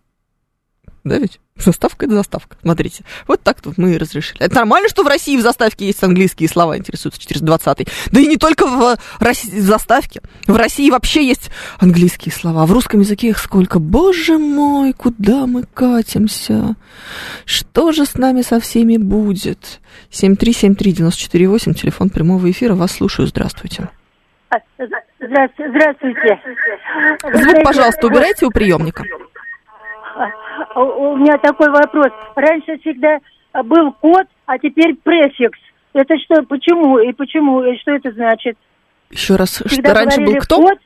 [1.05, 1.39] Да ведь?
[1.55, 2.57] Заставка это заставка.
[2.61, 3.03] Смотрите.
[3.27, 4.41] Вот так вот мы и разрешили.
[4.41, 8.37] Это нормально, что в России в заставке есть английские слова, интересуется 420 Да и не
[8.37, 10.21] только в, России, в заставке.
[10.47, 12.65] В России вообще есть английские слова.
[12.65, 13.77] В русском языке их сколько?
[13.77, 16.75] Боже мой, куда мы катимся?
[17.45, 19.79] Что же с нами со всеми будет?
[20.09, 22.73] 7373948, телефон прямого эфира.
[22.73, 23.27] Вас слушаю.
[23.27, 23.89] Здравствуйте.
[24.49, 24.55] А,
[25.19, 25.69] Здравствуйте.
[25.69, 26.39] Здравствуйте.
[27.43, 29.03] Звук, пожалуйста, убирайте у приемника.
[30.15, 32.11] А, У меня такой вопрос.
[32.35, 33.19] Раньше всегда
[33.63, 35.59] был код, а теперь префикс.
[35.93, 38.57] Это что, почему и почему, и что это значит?
[39.11, 40.61] Еще раз, Всегда что раньше был кто?
[40.61, 40.77] Код,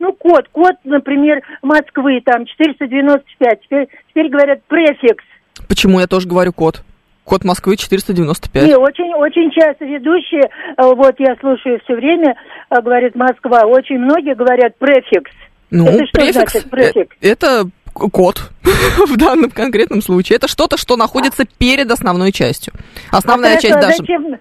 [0.00, 3.60] ну, код, код, например, Москвы, там, 495.
[3.62, 5.24] Теперь, теперь говорят префикс.
[5.66, 6.82] Почему я тоже говорю код?
[7.24, 8.64] Код Москвы 495.
[8.64, 12.34] Не, очень, очень часто ведущие, э, вот я слушаю все время,
[12.70, 15.30] говорит Москва, очень многие говорят префикс.
[15.70, 17.16] Ну, Это что префикс, значит префикс?
[17.20, 17.64] э, это
[17.98, 18.50] код
[19.06, 20.36] в данном конкретном случае.
[20.36, 22.72] Это что-то, что находится перед основной частью.
[23.10, 24.36] Основная а часть а даже зачем,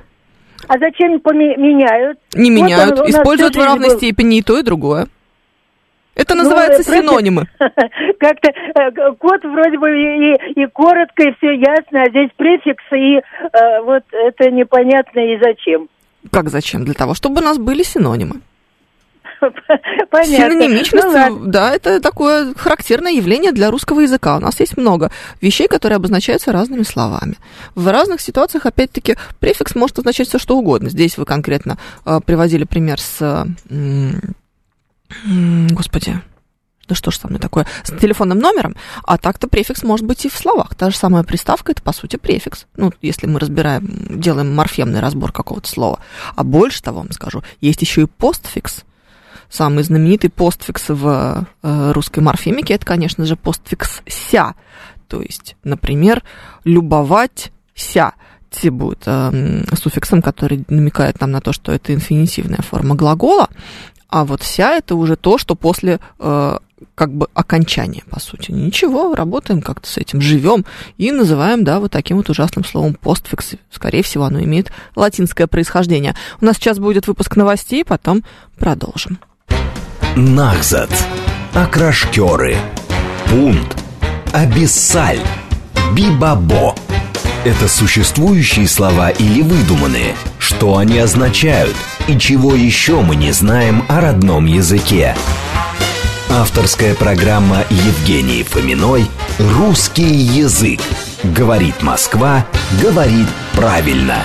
[0.67, 2.19] а зачем меняют?
[2.33, 3.97] не Вот меняют, он нас используют в равной был.
[3.97, 5.07] степени и то, и другое.
[6.15, 7.45] Это Ну, называется против- синонимы.
[8.19, 13.17] Как-то э, код вроде бы и, и коротко, и все ясно, а здесь префикс, и
[13.17, 15.89] э, вот это непонятно и зачем.
[16.31, 16.85] Как зачем?
[16.85, 18.41] Для того, чтобы у нас были синонимы.
[20.11, 20.59] Понятно.
[20.59, 24.37] Синонимичность, Ну, да, это такое характерное явление для русского языка.
[24.37, 27.35] У нас есть много вещей, которые обозначаются разными словами.
[27.75, 30.89] В разных ситуациях, опять-таки, префикс может означать все, что угодно.
[30.89, 33.17] Здесь вы конкретно э, приводили пример с...
[33.21, 33.45] э,
[35.25, 36.21] м, господи,
[36.87, 40.29] да что ж со мной такое, с телефонным номером, а так-то префикс может быть и
[40.29, 40.75] в словах.
[40.75, 42.65] Та же самая приставка, это, по сути, префикс.
[42.75, 45.99] Ну, если мы разбираем, делаем морфемный разбор какого-то слова.
[46.35, 48.83] А больше того, вам скажу, есть еще и постфикс.
[49.49, 54.55] Самый знаменитый постфикс в э, русской морфемике, это, конечно же, постфикс «ся».
[55.07, 56.23] То есть, например,
[56.63, 58.13] «любовать-ся».
[58.49, 63.49] Те будет э, м, суффиксом, который намекает нам на то, что это инфинитивная форма глагола,
[64.09, 66.57] а вот «ся» это уже то, что после э,
[66.95, 68.51] как бы окончания, по сути.
[68.51, 70.65] Ничего, работаем как-то с этим, живем
[70.97, 73.55] и называем, да, вот таким вот ужасным словом постфикс.
[73.71, 76.15] Скорее всего, оно имеет латинское происхождение.
[76.41, 78.23] У нас сейчас будет выпуск новостей, потом
[78.57, 79.19] продолжим.
[80.17, 80.89] Нахзат.
[81.53, 82.57] Окрашкеры.
[83.27, 83.77] Пункт.
[84.33, 85.19] Абиссаль.
[85.93, 86.73] Бибабо.
[87.45, 90.15] Это существующие слова или выдуманные?
[90.39, 91.75] Что они означают?
[92.07, 95.15] И чего еще мы не знаем о родном языке?
[96.29, 99.05] Авторская программа Евгении Фоминой
[99.37, 100.81] «Русский язык».
[101.23, 102.43] Говорит Москва,
[102.81, 104.23] говорит правильно.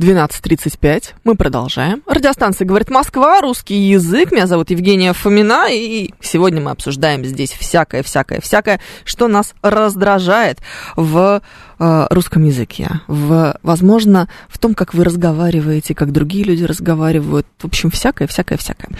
[0.00, 1.12] 12.35.
[1.24, 2.02] Мы продолжаем.
[2.06, 4.32] Радиостанция «Говорит Москва», русский язык.
[4.32, 10.60] Меня зовут Евгения Фомина, и сегодня мы обсуждаем здесь всякое-всякое-всякое, что нас раздражает
[10.96, 11.42] в
[11.80, 13.00] русском языке.
[13.06, 17.46] В, возможно, в том, как вы разговариваете, как другие люди разговаривают.
[17.58, 18.90] В общем, всякое-всякое-всякое.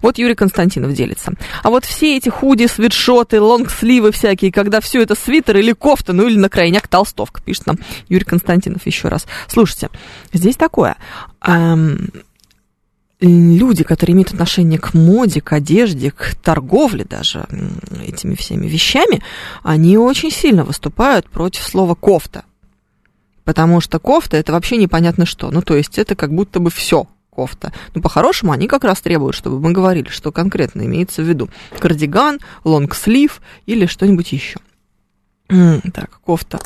[0.00, 1.32] Вот Юрий Константинов делится.
[1.62, 6.26] А вот все эти худи, свитшоты, лонгсливы всякие, когда все это свитер или кофта, ну
[6.26, 7.76] или на крайняк толстовка, пишет нам
[8.08, 9.26] Юрий Константинов еще раз.
[9.46, 9.90] Слушайте,
[10.32, 10.96] здесь такое.
[11.46, 12.08] Эм,
[13.20, 17.46] люди, которые имеют отношение к моде, к одежде, к торговле даже
[18.06, 19.22] этими всеми вещами,
[19.62, 22.44] они очень сильно выступают против слова кофта.
[23.44, 25.50] Потому что кофта это вообще непонятно что.
[25.50, 27.72] Ну, то есть это как будто бы все кофта.
[27.94, 31.48] Но по-хорошему они как раз требуют, чтобы мы говорили, что конкретно имеется в виду.
[31.78, 34.58] Кардиган, лонгслив или что-нибудь еще.
[35.48, 36.60] Так, кофта.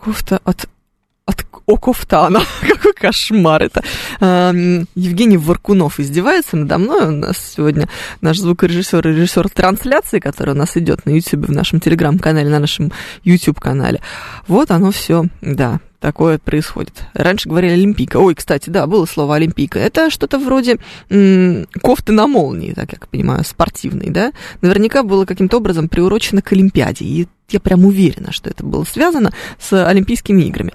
[0.00, 0.68] Кофта от
[1.32, 2.42] от Окофтана.
[2.68, 3.82] Какой кошмар это.
[4.94, 7.06] Евгений Варкунов издевается надо мной.
[7.06, 7.88] У нас сегодня
[8.20, 12.58] наш звукорежиссер и режиссер трансляции, который у нас идет на YouTube, в нашем телеграм-канале, на
[12.58, 12.92] нашем
[13.24, 14.00] YouTube-канале.
[14.48, 17.04] Вот оно все, да, такое происходит.
[17.14, 18.16] Раньше говорили Олимпийка.
[18.18, 19.78] Ой, кстати, да, было слово Олимпийка.
[19.78, 20.78] Это что-то вроде
[21.10, 24.32] м- кофты на молнии, так я понимаю, спортивной, да?
[24.60, 27.04] Наверняка было каким-то образом приурочено к Олимпиаде.
[27.04, 30.72] И я прям уверена, что это было связано с Олимпийскими играми.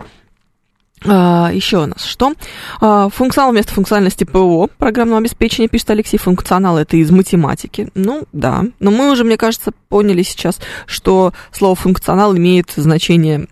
[1.08, 2.34] А, еще у нас что?
[2.82, 6.18] А, функционал вместо функциональности ПО, программного обеспечения, пишет Алексей.
[6.18, 7.90] Функционал это из математики.
[7.96, 8.66] Ну, да.
[8.80, 13.48] Но мы уже, мне кажется, поняли сейчас, что слово функционал имеет значение,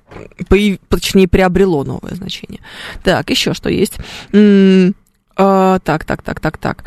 [0.89, 2.61] точнее, приобрело новое значение.
[3.03, 3.97] Так, еще что есть?
[4.31, 4.95] М-м-
[5.37, 6.83] а, так, так, так, так, так.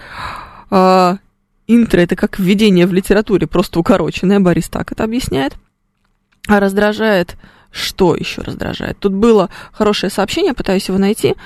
[0.70, 1.18] А,
[1.66, 4.40] интро это как введение в литературе, просто укороченное.
[4.40, 5.54] Борис так это объясняет.
[6.46, 7.37] А раздражает
[7.70, 8.98] что еще раздражает?
[8.98, 11.37] Тут было хорошее сообщение, пытаюсь его найти.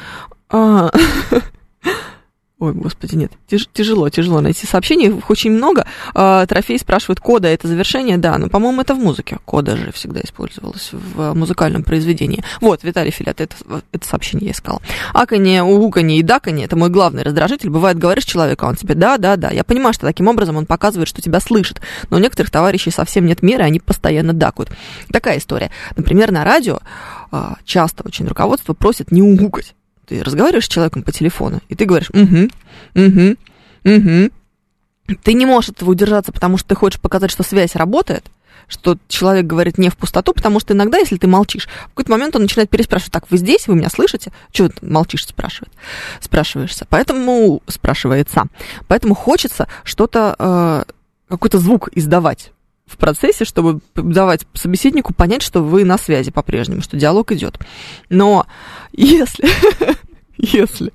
[2.62, 5.85] Ой, господи, нет, тяж, тяжело, тяжело найти сообщений, их очень много.
[6.14, 8.18] А, трофей спрашивает, кода это завершение?
[8.18, 9.38] Да, но, по-моему, это в музыке.
[9.44, 12.44] Кода же всегда использовалась в музыкальном произведении.
[12.61, 13.57] Вот, Виталий Филят, это,
[13.90, 14.81] это сообщение я искала.
[15.12, 17.68] Аканье, угуканье и даканье– это мой главный раздражитель.
[17.68, 19.51] Бывает, говоришь человеку, а он тебе да, да, да.
[19.51, 23.27] Я понимаю, что таким образом он показывает, что тебя слышит, но у некоторых товарищей совсем
[23.27, 24.70] нет меры, они постоянно дакают.
[25.12, 25.72] Такая история.
[25.96, 26.79] Например, на радио
[27.33, 29.75] а, часто очень руководство просит не угукать
[30.12, 32.51] ты разговариваешь с человеком по телефону, и ты говоришь, угу,
[32.94, 33.37] угу,
[33.85, 34.31] угу.
[35.22, 38.25] Ты не можешь этого удержаться, потому что ты хочешь показать, что связь работает,
[38.68, 42.37] что человек говорит не в пустоту, потому что иногда, если ты молчишь, в какой-то момент
[42.37, 44.33] он начинает переспрашивать, так, вы здесь, вы меня слышите?
[44.51, 45.72] Чего ты молчишь, спрашивает,
[46.20, 46.87] спрашиваешься.
[46.90, 48.44] Поэтому, спрашивается,
[48.88, 50.85] поэтому хочется что-то, э,
[51.29, 52.51] какой-то звук издавать
[52.92, 57.59] в процессе, чтобы давать собеседнику понять, что вы на связи по-прежнему, что диалог идет.
[58.11, 58.46] Но
[58.92, 59.48] если,
[60.37, 60.92] если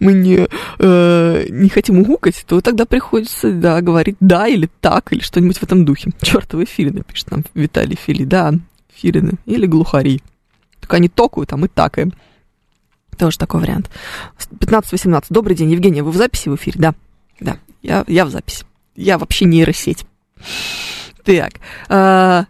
[0.00, 5.20] мы не, э, не хотим угукать, то тогда приходится да, говорить да или так, или
[5.20, 6.10] что-нибудь в этом духе.
[6.22, 8.24] Чертовы филины, пишет нам Виталий Фили.
[8.24, 8.54] Да,
[8.94, 10.22] филины или глухари.
[10.80, 12.12] Только они токают, а мы такаем.
[13.18, 13.90] Тоже такой вариант.
[14.38, 15.26] 15-18.
[15.30, 16.80] Добрый день, Евгения, вы в записи в эфире?
[16.80, 16.94] Да,
[17.40, 18.64] да, я, я в записи.
[18.94, 20.06] Я вообще нейросеть.
[21.26, 21.54] Так.
[21.88, 22.46] А,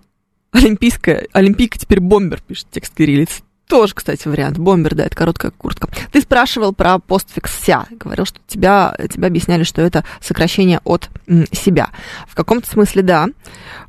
[0.52, 3.40] олимпийская, Олимпийка теперь бомбер, пишет текст кириллиц.
[3.68, 4.58] Тоже, кстати, вариант.
[4.58, 5.88] Бомбер, да, это короткая куртка.
[6.12, 7.86] Ты спрашивал про постфикс ся.
[7.90, 11.08] Говорил, что тебя, тебя объясняли, что это сокращение от
[11.50, 11.88] себя.
[12.28, 13.28] В каком-то смысле, да.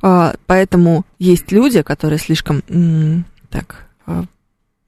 [0.02, 2.62] А, поэтому есть люди, которые слишком,
[3.50, 4.24] так, а,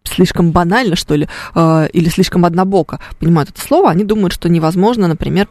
[0.03, 5.07] слишком банально, что ли, а, или слишком однобоко понимают это слово, они думают, что невозможно,
[5.07, 5.47] например,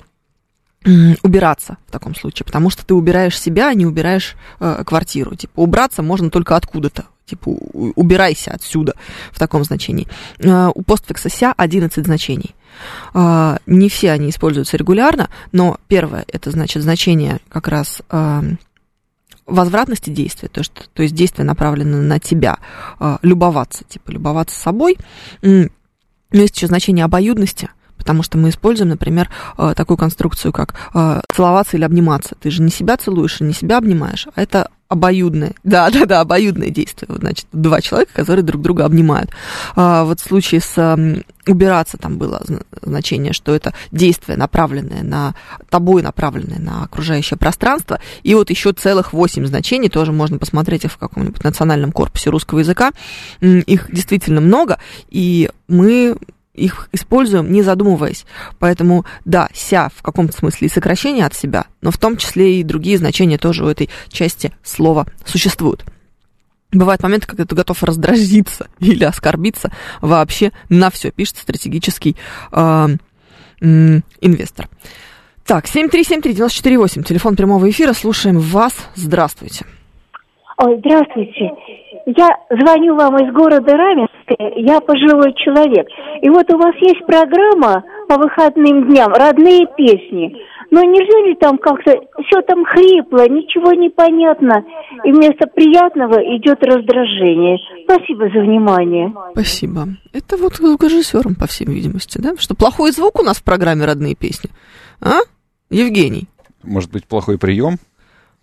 [0.85, 5.35] убираться в таком случае, потому что ты убираешь себя, а не убираешь э, квартиру.
[5.35, 7.05] Типа убраться можно только откуда-то.
[7.25, 8.95] Типа убирайся отсюда
[9.31, 10.07] в таком значении.
[10.39, 12.55] Э, у постфикса ся 11 значений.
[13.13, 18.41] Э, не все они используются регулярно, но первое это значит значение как раз э,
[19.45, 22.57] возвратности действия, то есть, то есть действие направлено на тебя,
[22.99, 24.97] э, любоваться, типа любоваться собой.
[25.41, 25.67] Но
[26.31, 31.77] есть еще значение обоюдности– Потому что мы используем, например, э, такую конструкцию, как э, целоваться
[31.77, 32.35] или обниматься.
[32.39, 36.21] Ты же не себя целуешь и не себя обнимаешь, а это обоюдное, да, да, да,
[36.21, 37.15] обоюдное действие.
[37.15, 39.29] Значит, два человека, которые друг друга обнимают.
[39.75, 40.97] А, вот в случае с
[41.47, 42.41] убираться там было
[42.81, 45.33] значение, что это действие, направленное на
[45.69, 47.99] тобой, направленное на окружающее пространство.
[48.23, 52.59] И вот еще целых восемь значений, тоже можно посмотреть их в каком-нибудь национальном корпусе русского
[52.59, 52.91] языка.
[53.41, 54.77] Их действительно много,
[55.09, 56.17] и мы
[56.59, 58.25] их используем, не задумываясь.
[58.59, 62.63] Поэтому, да, ся в каком-то смысле и сокращение от себя, но в том числе и
[62.63, 65.85] другие значения тоже у этой части слова существуют.
[66.71, 72.15] Бывают моменты, когда ты готов раздразиться или оскорбиться вообще на все, пишет стратегический
[72.51, 72.87] э,
[73.61, 74.69] м, инвестор.
[75.45, 78.73] Так, 7373948, телефон прямого эфира, слушаем вас.
[78.93, 79.65] Здравствуйте.
[80.57, 81.51] Ой, здравствуйте.
[82.05, 85.87] Я звоню вам из города Раменское, я пожилой человек.
[86.21, 90.35] И вот у вас есть программа по выходным дням «Родные песни».
[90.71, 91.91] Но нельзя ли там как-то,
[92.27, 94.63] все там хрипло, ничего не понятно,
[95.03, 97.57] и вместо приятного идет раздражение.
[97.85, 99.11] Спасибо за внимание.
[99.31, 99.87] Спасибо.
[100.13, 102.33] Это вот к режиссерам, по всей видимости, да?
[102.37, 104.51] Что плохой звук у нас в программе «Родные песни».
[105.01, 105.21] А?
[105.71, 106.27] Евгений?
[106.61, 107.77] Может быть, плохой прием?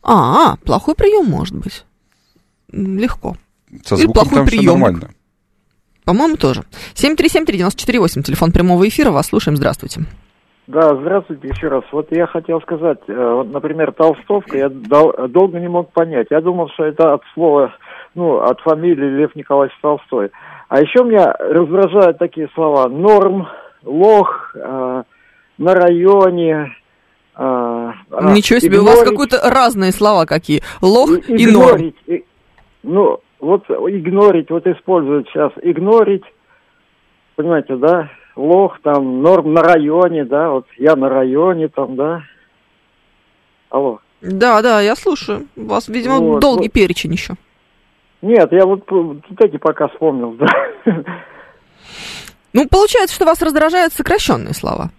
[0.03, 1.85] А, плохой прием может быть.
[2.73, 3.37] Легко.
[3.85, 4.73] Со Или звуком плохой там все приемник.
[4.83, 5.11] нормально.
[6.05, 6.63] По-моему, тоже.
[6.95, 10.03] 7373948, телефон прямого эфира, вас слушаем, здравствуйте.
[10.69, 11.85] Да, здравствуйте еще раз.
[11.93, 16.27] Вот я хотел сказать, э, вот, например, толстовка, я дол- долго не мог понять.
[16.31, 17.73] Я думал, что это от слова,
[18.17, 20.31] ну, от фамилии Лев Николаевич Толстой.
[20.69, 23.47] А еще меня раздражают такие слова норм,
[23.85, 25.03] лох, э,
[25.59, 26.73] на районе.
[27.39, 27.93] э,
[28.33, 29.19] Ничего себе, у вас игнорить.
[29.21, 30.63] какие-то разные слова какие.
[30.81, 31.77] Лох И- и норм.
[31.77, 32.25] игнорить, и-
[32.83, 35.53] ну, вот игнорить, вот используют сейчас.
[35.63, 36.25] Игнорить,
[37.37, 38.11] понимаете, да?
[38.35, 42.23] Лох, там, норм на районе, да, вот я на районе, там, да.
[43.71, 44.01] Алло.
[44.21, 45.47] Да, да, я слушаю.
[45.57, 46.73] У вас, видимо, Вот, долгий вот.
[46.73, 47.35] перечень еще.
[48.23, 50.47] Нет, я вот, вот эти пока вспомнил, да.
[52.53, 54.91] Ну, получается, что вас раздражают сокращенные слова.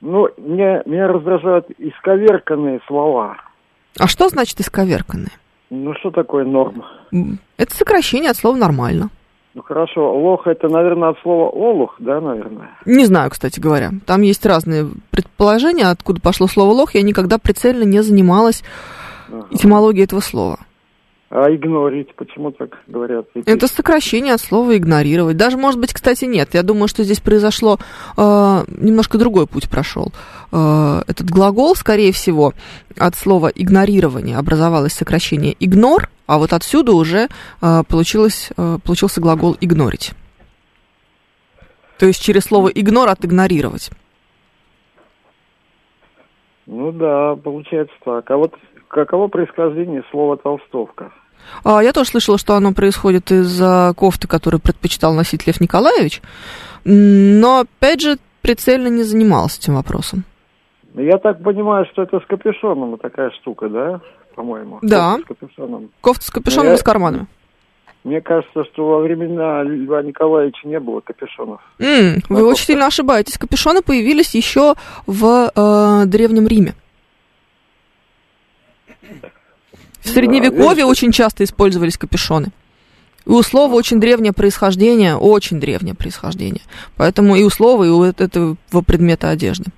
[0.00, 3.36] Ну, мне, меня раздражают исковерканные слова.
[3.98, 5.32] А что значит исковерканные?
[5.74, 6.84] Ну, что такое норм?
[7.56, 9.10] Это сокращение от слова нормально.
[9.54, 12.70] Ну, хорошо, лох это, наверное, от слова олух, да, наверное?
[12.86, 13.90] Не знаю, кстати говоря.
[14.06, 16.94] Там есть разные предположения, откуда пошло слово лох.
[16.94, 18.62] Я никогда прицельно не занималась
[19.28, 19.46] Ага.
[19.50, 20.58] этимологией этого слова.
[21.30, 23.26] А игнорить, почему так говорят?
[23.34, 25.36] И Это сокращение от слова игнорировать.
[25.36, 26.50] Даже, может быть, кстати, нет.
[26.52, 27.78] Я думаю, что здесь произошло
[28.16, 28.20] э,
[28.68, 30.12] немножко другой путь прошел.
[30.52, 32.52] Э, этот глагол, скорее всего,
[32.96, 37.28] от слова игнорирование образовалось сокращение игнор, а вот отсюда уже
[37.60, 40.12] э, получилось, э, получился глагол игнорить.
[41.98, 43.90] То есть через слово игнор отигнорировать.
[46.66, 48.30] Ну да, получается так.
[48.30, 48.54] А вот
[48.94, 51.12] каково происхождение слова толстовка?
[51.64, 56.22] А, я тоже слышала, что оно происходит из-за кофты, которую предпочитал носить Лев Николаевич.
[56.84, 60.24] Но, опять же, прицельно не занимался этим вопросом.
[60.94, 64.00] Ну, Я так понимаю, что это с капюшоном такая штука, да?
[64.36, 64.78] По-моему.
[64.82, 65.16] Да.
[65.16, 65.90] Кофта С капюшоном.
[66.00, 67.26] Кофта с капюшоном Я- и с карманами.
[68.04, 71.60] Мне кажется, что во времена Льва Николаевича не было капюшонов.
[71.78, 73.38] М, вы А очень сильно ошибаетесь.
[73.38, 74.74] Капюшоны появились еще
[75.06, 76.74] в э, Древнем Риме.
[80.00, 80.84] В Средневековье видите?
[80.84, 82.48] очень часто использовались капюшоны.
[83.26, 86.60] И у слова очень древнее происхождение, очень древнее происхождение.
[86.96, 89.70] Поэтому и у слова, и у эт- этого предмета одежды.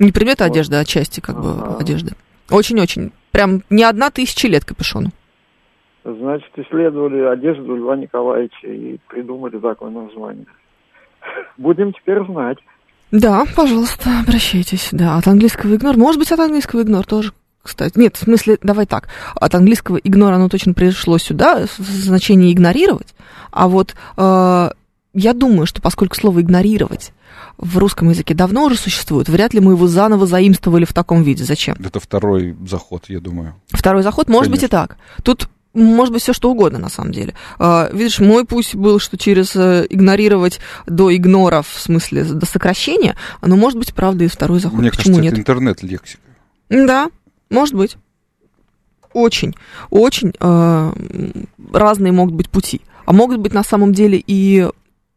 [0.00, 0.50] Не предмета Вот.
[0.50, 1.76] одежды, а части как бы Ага.
[1.78, 2.12] одежды.
[2.50, 3.12] Очень-очень.
[3.30, 5.10] Прям не одна тысяча лет капюшону.
[6.04, 10.46] Значит, исследовали одежду Льва Николаевича и придумали такое название.
[11.58, 12.58] Будем теперь знать.
[13.10, 14.88] Да, пожалуйста, обращайтесь.
[14.92, 15.96] Да, от английского игнор.
[15.96, 17.98] Может быть, от английского игнор тоже, кстати.
[17.98, 19.08] Нет, в смысле, давай так.
[19.34, 23.14] От английского игнор оно точно пришло сюда, в значении игнорировать.
[23.50, 24.70] А вот э,
[25.14, 27.12] я думаю, что поскольку слово игнорировать
[27.56, 31.44] в русском языке давно уже существует, вряд ли мы его заново заимствовали в таком виде.
[31.44, 31.76] Зачем?
[31.84, 33.54] Это второй заход, я думаю.
[33.70, 34.96] Второй заход, может быть и Конечно.
[34.96, 34.96] так.
[35.22, 37.34] Тут может быть все что угодно на самом деле.
[37.58, 43.16] А, видишь, мой путь был, что через э, игнорировать до игнора, в смысле до сокращения,
[43.42, 44.78] но может быть, правда, и второй заход.
[44.78, 45.32] Мне Почему кажется, нет?
[45.32, 46.20] это интернет-лексика.
[46.70, 47.10] Да,
[47.50, 47.96] может быть.
[49.12, 49.54] Очень,
[49.90, 50.92] очень э,
[51.72, 52.82] разные могут быть пути.
[53.06, 54.68] А могут быть на самом деле и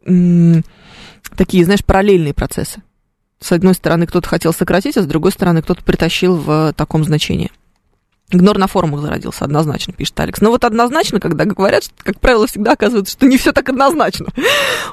[0.05, 0.63] м,
[1.35, 2.81] такие, знаешь, параллельные процессы.
[3.39, 7.51] С одной стороны, кто-то хотел сократить, а с другой стороны, кто-то притащил в таком значении.
[8.31, 10.39] Игнор на форумах зародился, однозначно, пишет Алекс.
[10.39, 14.27] Но вот однозначно, когда говорят, что, как правило, всегда оказывается, что не все так однозначно.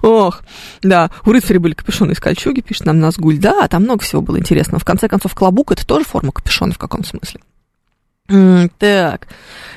[0.02, 0.40] Ох,
[0.82, 3.38] да, у рыцарей были капюшоны из кольчуги, пишет нам Назгуль.
[3.38, 4.80] Да, там много всего было интересного.
[4.80, 7.40] В конце концов, клобук это тоже форма капюшона в каком смысле.
[8.78, 9.28] Так,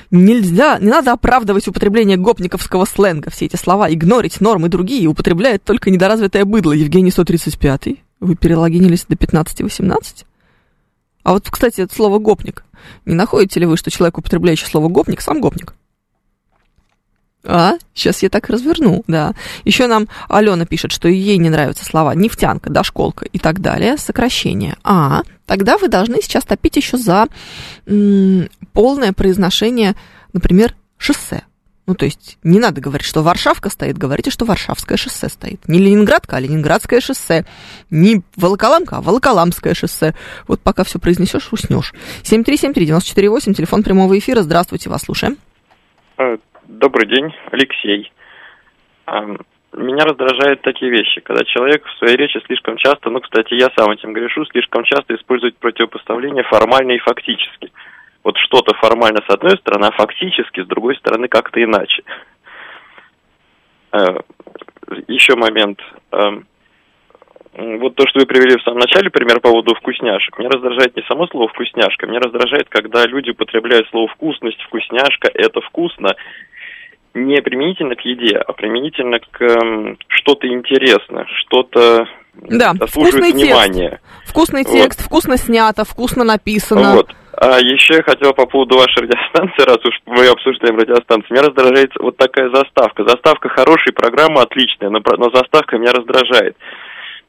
[0.09, 3.29] нельзя, не надо оправдывать употребление гопниковского сленга.
[3.29, 6.73] Все эти слова игнорить, нормы другие употребляет только недоразвитое быдло.
[6.73, 10.25] Евгений 135 Вы перелогинились до 15-18?
[11.23, 12.63] А вот, кстати, это слово «гопник».
[13.05, 15.75] Не находите ли вы, что человек, употребляющий слово «гопник», сам гопник?
[17.43, 19.33] А, сейчас я так разверну, да.
[19.65, 24.75] Еще нам Алена пишет, что ей не нравятся слова нефтянка, дошколка и так далее, сокращение.
[24.83, 27.27] А, тогда вы должны сейчас топить еще за
[27.87, 29.95] м, полное произношение,
[30.33, 31.43] например, шоссе.
[31.91, 35.67] Ну, то есть не надо говорить, что Варшавка стоит, говорите, что Варшавское шоссе стоит.
[35.67, 37.43] Не Ленинградка, а Ленинградское шоссе.
[37.89, 40.13] Не Волоколамка, а Волоколамское шоссе.
[40.47, 41.91] Вот пока все произнесешь, уснешь.
[42.23, 44.39] 7373948, телефон прямого эфира.
[44.39, 45.35] Здравствуйте, вас слушаем.
[46.17, 46.37] Э,
[46.69, 48.09] добрый день, Алексей.
[49.73, 53.91] Меня раздражают такие вещи, когда человек в своей речи слишком часто, ну, кстати, я сам
[53.91, 57.69] этим грешу, слишком часто использует противопоставление формально и фактически.
[58.23, 62.03] Вот что-то формально с одной стороны, а фактически с другой стороны как-то иначе.
[63.91, 64.19] Э,
[65.07, 65.79] Еще момент.
[66.11, 66.45] Эм,
[67.53, 70.37] вот то, что вы привели в самом начале, пример по поводу вкусняшек.
[70.37, 75.59] Меня раздражает не само слово вкусняшка, меня раздражает, когда люди употребляют слово вкусность, вкусняшка, это
[75.61, 76.15] вкусно,
[77.13, 83.89] не применительно к еде, а применительно к э, что-то интересное, что-то Да, вкусный внимания.
[83.89, 84.29] текст.
[84.29, 85.05] Вкусный текст, Вот.
[85.05, 86.95] вкусно снято, вкусно написано.
[86.95, 87.09] Вот.
[87.33, 91.91] А еще я хотел по поводу вашей радиостанции, раз уж мы обсуждаем радиостанцию, меня раздражает
[91.99, 93.03] вот такая заставка.
[93.03, 96.55] Заставка хорошая, программа отличная, но, но заставка меня раздражает.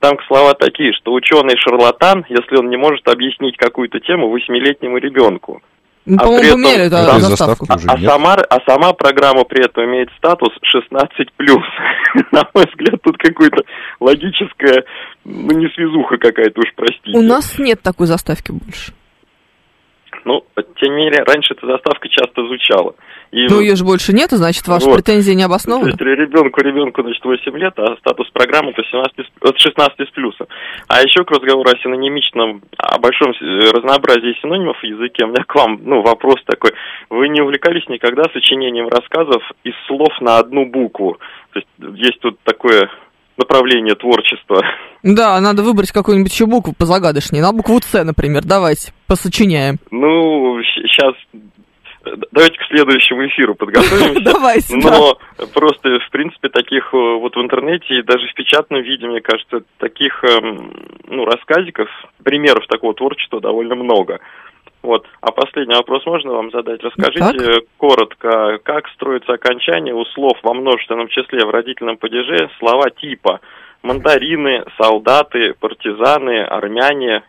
[0.00, 5.62] Там слова такие, что ученый шарлатан, если он не может объяснить какую-то тему восьмилетнему ребенку.
[6.04, 7.20] Мы, А по-моему, этом- поменяли эту Да.
[7.20, 7.66] заставку.
[7.66, 11.62] Заставки уже А сама, а сама программа при этом имеет статус 16+.
[12.32, 13.62] На мой взгляд, тут какая-то
[14.00, 14.84] логическая,
[15.24, 17.16] ну, несвязуха какая-то уж, простите.
[17.16, 18.92] У нас нет такой заставки больше.
[20.24, 20.44] Ну,
[20.80, 22.94] тем не менее, раньше эта заставка часто звучала.
[23.32, 24.96] И Ну, ее же больше нету, значит, ваши Вот.
[24.96, 25.88] претензии не То обоснованы.
[25.88, 30.10] есть ребенку, ребенку, значит, 8 лет, а статус программы то 17, с- от 16 с
[30.12, 30.46] плюсом.
[30.88, 35.44] А еще к разговору о синонимичном, о большом э, разнообразии синонимов в языке, у меня
[35.44, 36.70] к вам, ну, вопрос такой.
[37.10, 41.18] Вы не увлекались никогда сочинением рассказов из слов на одну букву?
[41.52, 41.68] То есть
[42.00, 42.88] есть тут такое
[43.36, 44.62] направление творчества.
[45.02, 47.42] Да, надо выбрать какую-нибудь еще букву позагадочнее.
[47.42, 48.42] На букву С, например.
[48.44, 49.78] Давайте, посочиняем.
[49.90, 51.14] Ну, сейчас
[52.32, 54.20] давайте к следующему эфиру подготовимся.
[54.32, 54.90] Давайте, да.
[54.90, 55.18] Но
[55.54, 59.62] просто, в принципе, таких э, вот в интернете и даже в печатном виде, мне кажется,
[59.78, 60.72] таких эм,
[61.08, 61.88] ну, рассказиков,
[62.24, 64.20] примеров такого творчества довольно много.
[64.82, 65.06] Вот.
[65.20, 66.82] А последний вопрос можно вам задать?
[66.82, 67.64] Расскажите Так.
[67.76, 73.40] коротко, как строится окончание у слов во множественном числе в родительном падеже слова типа
[73.82, 77.22] мандарины, солдаты, партизаны, армяне.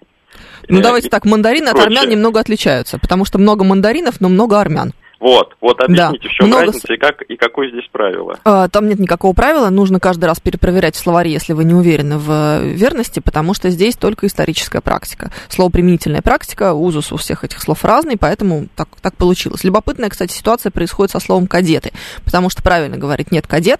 [0.67, 4.59] Ну, э, давайте так, мандарины от армян немного отличаются, потому что много мандаринов, но много
[4.59, 4.93] армян.
[5.23, 8.37] Вот, вот объясните, Да, в чем много разница и, как, и какое здесь правило.
[8.43, 12.17] А, Там нет никакого правила, нужно каждый раз перепроверять в словаре, если вы не уверены
[12.17, 15.31] в э, верности, потому что здесь только историческая практика.
[15.47, 19.63] Слово применительная практика, узус у всех этих слов разный, поэтому так, так получилось.
[19.63, 21.93] Любопытная, кстати, ситуация происходит со словом кадеты,
[22.25, 23.79] потому что правильно говорить нет кадет,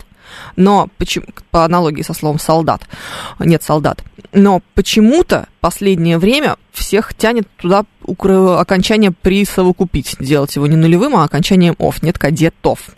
[0.56, 2.82] но почему, по аналогии со словом солдат,
[3.40, 4.04] нет солдат,
[4.34, 11.76] но почему-то последнее время всех тянет туда окончание присовокупить, делать его не нулевым, а окончанием
[11.78, 12.90] ов, нет кадетов.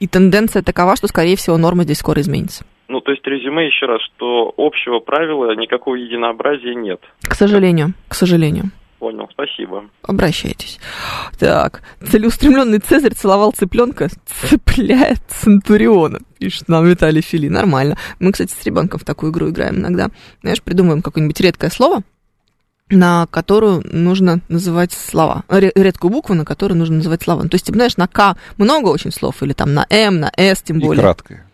[0.00, 2.64] И тенденция такова, что, скорее всего, норма здесь скоро изменится.
[2.88, 7.00] Ну, то есть резюме еще раз, что общего правила, никакого единообразия нет.
[7.22, 8.64] К сожалению, к сожалению.
[9.02, 9.90] Понял, спасибо.
[10.02, 10.78] Обращайтесь.
[11.36, 14.08] Так, целеустремленный Цезарь целовал цыпленка,
[14.48, 16.20] цепляет Центуриона.
[16.38, 17.48] Пишет нам Виталий Фили.
[17.48, 17.96] Нормально.
[18.20, 20.10] Мы, кстати, с ребенком в такую игру играем иногда.
[20.42, 22.02] Знаешь, придумываем какое-нибудь редкое слово,
[22.90, 25.42] на которую нужно называть слова.
[25.48, 27.42] Ре- редкую букву, на которую нужно называть слова.
[27.48, 30.62] То есть, ты знаешь, на К много очень слов, или там на М, на С
[30.62, 31.02] тем И более.
[31.02, 31.44] краткое.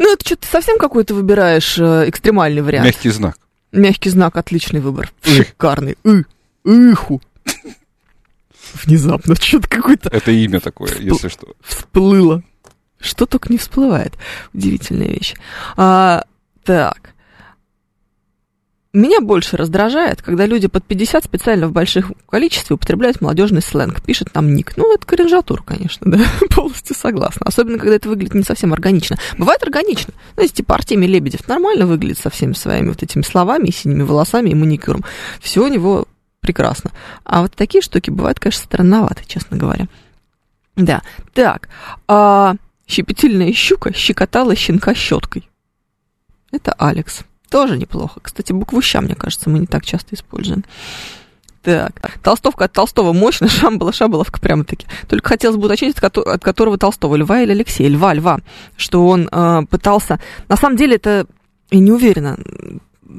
[0.00, 2.84] Ну, это что-то совсем какой-то выбираешь э, экстремальный вариант.
[2.86, 3.36] Мягкий знак.
[3.74, 5.12] Мягкий знак, отличный выбор.
[5.22, 5.96] Шикарный.
[6.04, 6.22] И,
[6.64, 7.20] иху.
[8.84, 11.54] Внезапно что-то какое-то Это имя такое, если что.
[11.60, 12.42] всплыло.
[13.00, 14.14] Что только не всплывает.
[14.52, 15.34] Удивительная вещь.
[15.76, 16.24] А,
[16.64, 17.13] так.
[18.94, 24.00] Меня больше раздражает, когда люди под 50 специально в больших количестве употребляют молодежный сленг.
[24.00, 24.76] Пишет там ник.
[24.76, 26.24] Ну, это кринжатур, конечно, да.
[26.54, 27.44] Полностью согласна.
[27.44, 29.18] Особенно, когда это выглядит не совсем органично.
[29.36, 30.14] Бывает органично.
[30.36, 34.04] Ну, если типа Артемий Лебедев нормально выглядит со всеми своими вот этими словами, и синими
[34.04, 35.04] волосами, и маникюром.
[35.40, 36.06] Все у него
[36.38, 36.92] прекрасно.
[37.24, 39.88] А вот такие штуки бывают, конечно, странноваты, честно говоря.
[40.76, 41.02] Да.
[41.32, 41.68] Так.
[42.06, 42.54] А,
[42.86, 45.48] щепетильная щука щекотала щенка щеткой.
[46.52, 47.24] Это Алекс.
[47.54, 48.18] Тоже неплохо.
[48.20, 50.64] Кстати, букву «ща», мне кажется, мы не так часто используем.
[51.62, 54.88] Так, толстовка от Толстого мощно, шамбала, шабаловка прямо-таки.
[55.06, 57.88] Только хотелось бы уточнить, от, от которого Толстого, Льва или Алексея?
[57.88, 58.40] Льва, Льва.
[58.76, 60.18] Что он э, пытался...
[60.48, 61.28] На самом деле это...
[61.70, 62.36] Я не уверена,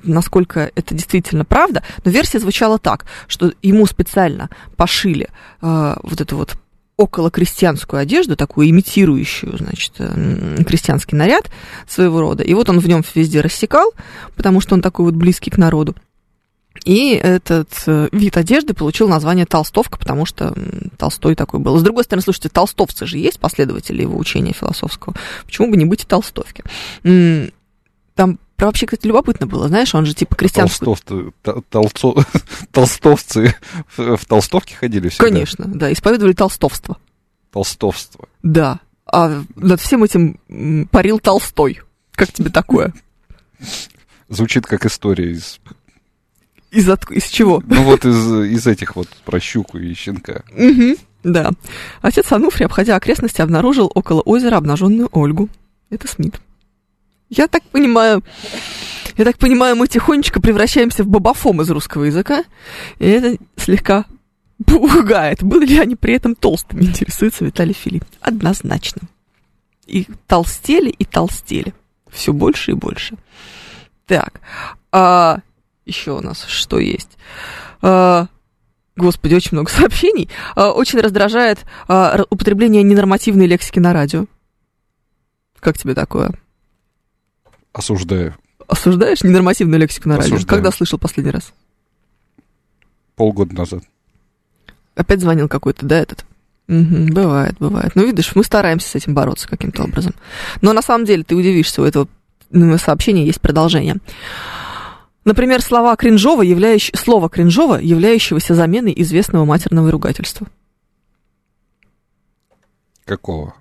[0.03, 5.29] насколько это действительно правда, но версия звучала так, что ему специально пошили
[5.61, 6.57] э, вот эту вот
[6.97, 11.51] около крестьянскую одежду, такую имитирующую, значит, м, крестьянский наряд
[11.87, 12.43] своего рода.
[12.43, 13.91] И вот он в нем везде рассекал,
[14.35, 15.95] потому что он такой вот близкий к народу.
[16.83, 20.53] И этот э, вид одежды получил название толстовка, потому что
[20.97, 21.77] Толстой такой был.
[21.77, 25.15] С другой стороны, слушайте, толстовцы же есть последователи его учения философского.
[25.45, 26.63] Почему бы не быть и толстовки?
[27.01, 30.97] Там вообще, кстати, любопытно было, знаешь, он же типа крестьянскую...
[31.71, 32.25] Толстовцы,
[32.71, 33.55] толстовцы
[33.97, 35.25] в толстовке ходили всегда?
[35.29, 36.97] Конечно, да, исповедовали толстовство.
[37.51, 38.27] Толстовство.
[38.43, 38.79] Да.
[39.05, 41.81] А над всем этим парил Толстой.
[42.13, 42.93] Как тебе такое?
[44.29, 45.59] Звучит как история из...
[46.71, 47.61] Из, от- из чего?
[47.65, 50.43] Ну вот из, из этих вот про щуку и щенка.
[50.51, 51.51] Мгм, да.
[52.01, 55.47] Отец Ануфрий, обходя окрестности, обнаружил около озера обнаженную Ольгу.
[55.89, 56.41] Это Смит.
[57.29, 58.23] Я так понимаю,
[59.17, 62.43] я так понимаю, мы тихонечко превращаемся в бабафом из русского языка,
[62.99, 64.05] и это слегка
[64.65, 65.43] пугает.
[65.43, 68.05] Были ли они при этом толстыми, интересуется Виталий Филипп.
[68.21, 69.03] Однозначно.
[69.87, 71.73] И толстели, и толстели.
[72.11, 73.15] Все больше и больше.
[74.05, 74.39] Так,
[74.91, 75.39] а
[75.85, 77.17] еще у нас что есть?
[77.81, 78.27] А,
[78.95, 80.29] Господи, очень много сообщений.
[80.55, 84.25] А, Очень раздражает а, употребление ненормативной лексики на радио.
[85.59, 86.31] Как тебе такое?
[87.75, 88.37] Осуждаю.
[88.69, 90.37] Осуждаешь ненормативную лексику на радио?
[90.47, 91.53] Когда слышал последний раз?
[93.17, 93.83] Полгода назад.
[94.95, 96.25] Опять звонил какой-то, да, этот?
[96.67, 97.91] Мгм, бывает, бывает.
[97.95, 100.13] Ну, видишь, мы стараемся с этим бороться каким-то образом.
[100.61, 102.07] Но на самом деле ты удивишься, у этого
[102.49, 103.97] м, сообщения есть продолжение.
[105.25, 106.91] Например, слова кринжово, являющ...
[106.95, 110.47] слово кринжово, являющегося заменой известного матерного ругательства.
[113.03, 113.53] Какого?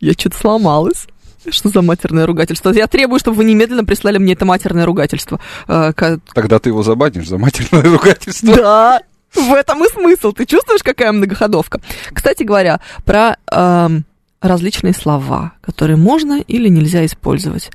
[0.00, 1.06] Я что-то сломалась.
[1.48, 2.70] Что за матерное ругательство?
[2.70, 5.40] Я требую, чтобы вы немедленно прислали мне это матерное ругательство.
[5.68, 5.92] Э,
[6.34, 8.54] Тогда ты его забанишь за матерное ругательство.
[8.54, 9.02] Да,
[9.34, 10.32] в этом и смысл.
[10.32, 11.80] Ты чувствуешь, какая многоходовка?
[12.12, 14.04] Кстати говоря, про эм,
[14.40, 17.70] различные слова, которые можно или нельзя использовать.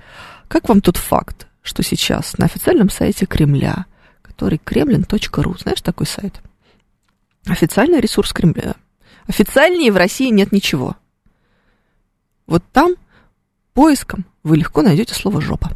[0.47, 3.85] Как вам тот факт, что сейчас на официальном сайте Кремля,
[4.21, 6.41] который kremlin.ru, знаешь такой сайт?
[7.45, 8.75] Официальный ресурс Кремля.
[9.27, 10.95] Официальнее в России нет ничего.
[12.45, 12.95] Вот там
[13.73, 15.69] поиском вы легко найдете слово «жопа».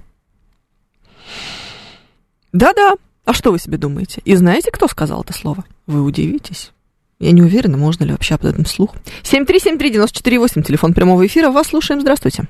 [2.53, 2.95] Да-да,
[3.25, 4.21] а что вы себе думаете?
[4.25, 5.63] И знаете, кто сказал это слово?
[5.85, 6.71] Вы удивитесь.
[7.19, 8.95] Я не уверена, можно ли вообще об этом слух.
[9.23, 11.49] 7373948, телефон прямого эфира.
[11.49, 11.99] Вас слушаем.
[12.01, 12.43] Здравствуйте.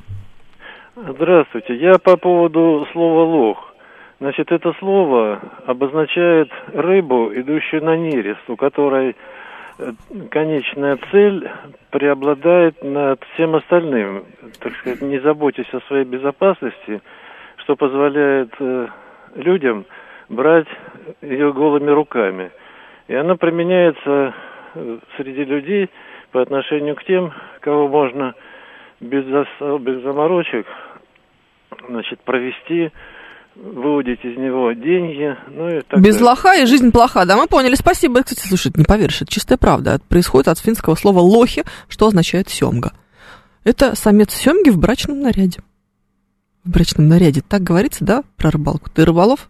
[0.96, 1.76] Здравствуйте.
[1.78, 3.58] Я по поводу слова лох.
[4.20, 9.16] Значит, это слово обозначает рыбу, идущую на нерест, у которой
[10.32, 11.50] конечная цель
[11.92, 14.26] преобладает над всем остальным.
[14.60, 17.02] Так сказать, не заботясь о своей безопасности,
[17.58, 18.88] что позволяет э,
[19.36, 19.86] людям
[20.30, 20.68] брать
[21.22, 22.52] ее голыми руками.
[23.08, 24.34] И она применяется
[24.74, 25.90] э, среди людей
[26.32, 28.34] по отношению к тем, кого можно
[29.00, 30.66] без особых заморочек
[31.88, 32.92] значит, провести,
[33.64, 36.30] выудить из него деньги, ну и так Без далее.
[36.30, 37.26] лоха и жизнь плоха.
[37.26, 37.76] Да, мы поняли.
[37.76, 38.24] Спасибо.
[38.24, 39.96] Кстати, слушай, не поверишь, это чистая правда.
[39.96, 42.94] Это происходит от финского слова лохи, что означает семга.
[43.64, 45.60] Это самец семги в брачном наряде.
[46.64, 47.42] В брачном наряде.
[47.48, 48.90] Так говорится, да, про рыбалку?
[48.90, 49.50] Ты рыболов?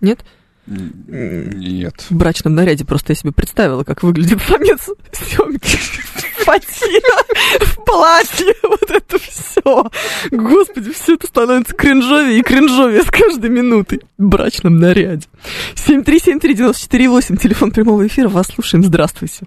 [0.00, 0.24] Нет?
[0.66, 2.06] Нет.
[2.08, 5.58] В брачном наряде просто я себе представила, как выглядит самец семги.
[6.44, 7.22] Фатина
[7.60, 8.54] в платье,
[9.60, 9.90] все.
[10.30, 14.00] Господи, все это становится кринжовее и кринжовее с каждой минутой.
[14.18, 15.26] В брачном наряде.
[15.74, 19.46] 7373948, телефон прямого эфира, вас слушаем, здравствуйте.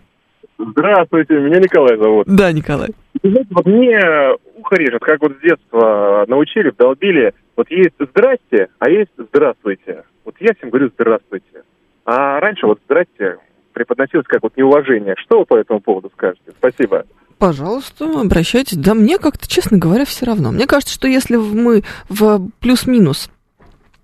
[0.57, 2.27] Здравствуйте, меня Николай зовут.
[2.27, 2.89] Да, Николай.
[3.21, 3.99] Вот мне
[4.55, 7.33] ухо режет, как вот с детства научили, вдолбили.
[7.55, 10.03] Вот есть «здрасте», а есть «здравствуйте».
[10.25, 11.63] Вот я всем говорю «здравствуйте».
[12.05, 13.37] А раньше вот «здрасте»
[13.73, 15.15] преподносилось как вот неуважение.
[15.17, 16.51] Что вы по этому поводу скажете?
[16.57, 17.05] Спасибо.
[17.43, 18.77] Пожалуйста, обращайтесь.
[18.77, 20.53] Да мне как-то, честно говоря, все равно.
[20.53, 23.29] Мне кажется, что если мы в плюс-минус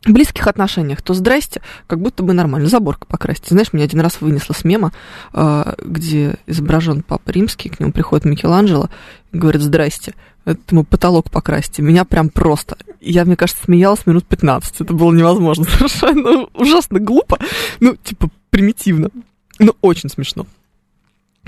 [0.06, 2.68] близких отношениях, то здрасте, как будто бы нормально.
[2.68, 3.48] Заборка покрасьте.
[3.52, 4.92] Знаешь, меня один раз вынесло с мема,
[5.34, 8.90] э, где изображен Папа Римский, к нему приходит Микеланджело
[9.32, 10.16] говорит «Здрасте».
[10.44, 11.82] Этому потолок покрасьте.
[11.82, 12.76] Меня прям просто...
[13.00, 14.82] Я, мне кажется, смеялась минут 15.
[14.82, 16.46] Это было невозможно совершенно.
[16.56, 17.38] Ужасно глупо.
[17.80, 19.12] Ну, типа, примитивно.
[19.60, 20.46] Но очень смешно.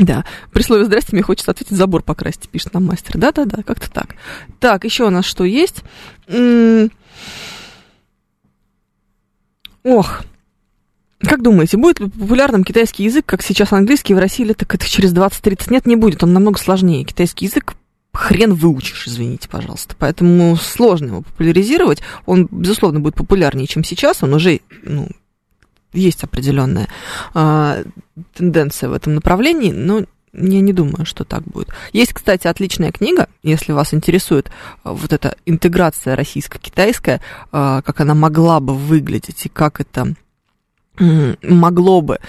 [0.02, 3.20] Да, при слове «здрасте» мне хочется ответить «забор покрасьте», пишет нам мастер.
[3.20, 4.16] Да-да-да, как-то так.
[4.60, 5.84] Так, еще у нас что есть?
[9.84, 10.24] Ох,
[11.20, 14.90] как думаете, будет ли популярным китайский язык, как сейчас английский в России лет так это
[14.90, 15.72] через 20-30?
[15.72, 17.06] Нет, не будет, он намного сложнее.
[17.06, 17.76] Китайский язык
[18.12, 19.96] хрен выучишь, извините, пожалуйста.
[20.00, 22.02] Поэтому сложно его популяризировать.
[22.26, 24.24] Он, безусловно, будет популярнее, чем сейчас.
[24.24, 25.10] Он уже, ну,
[25.94, 26.88] есть определенная
[27.34, 27.84] а,
[28.34, 31.70] тенденция в этом направлении, но я не думаю, что так будет.
[31.92, 34.50] Есть, кстати, отличная книга, если вас интересует
[34.84, 37.22] а, вот эта интеграция российско-китайская,
[37.52, 40.16] а, как она могла бы выглядеть и как это
[40.98, 42.20] могло бы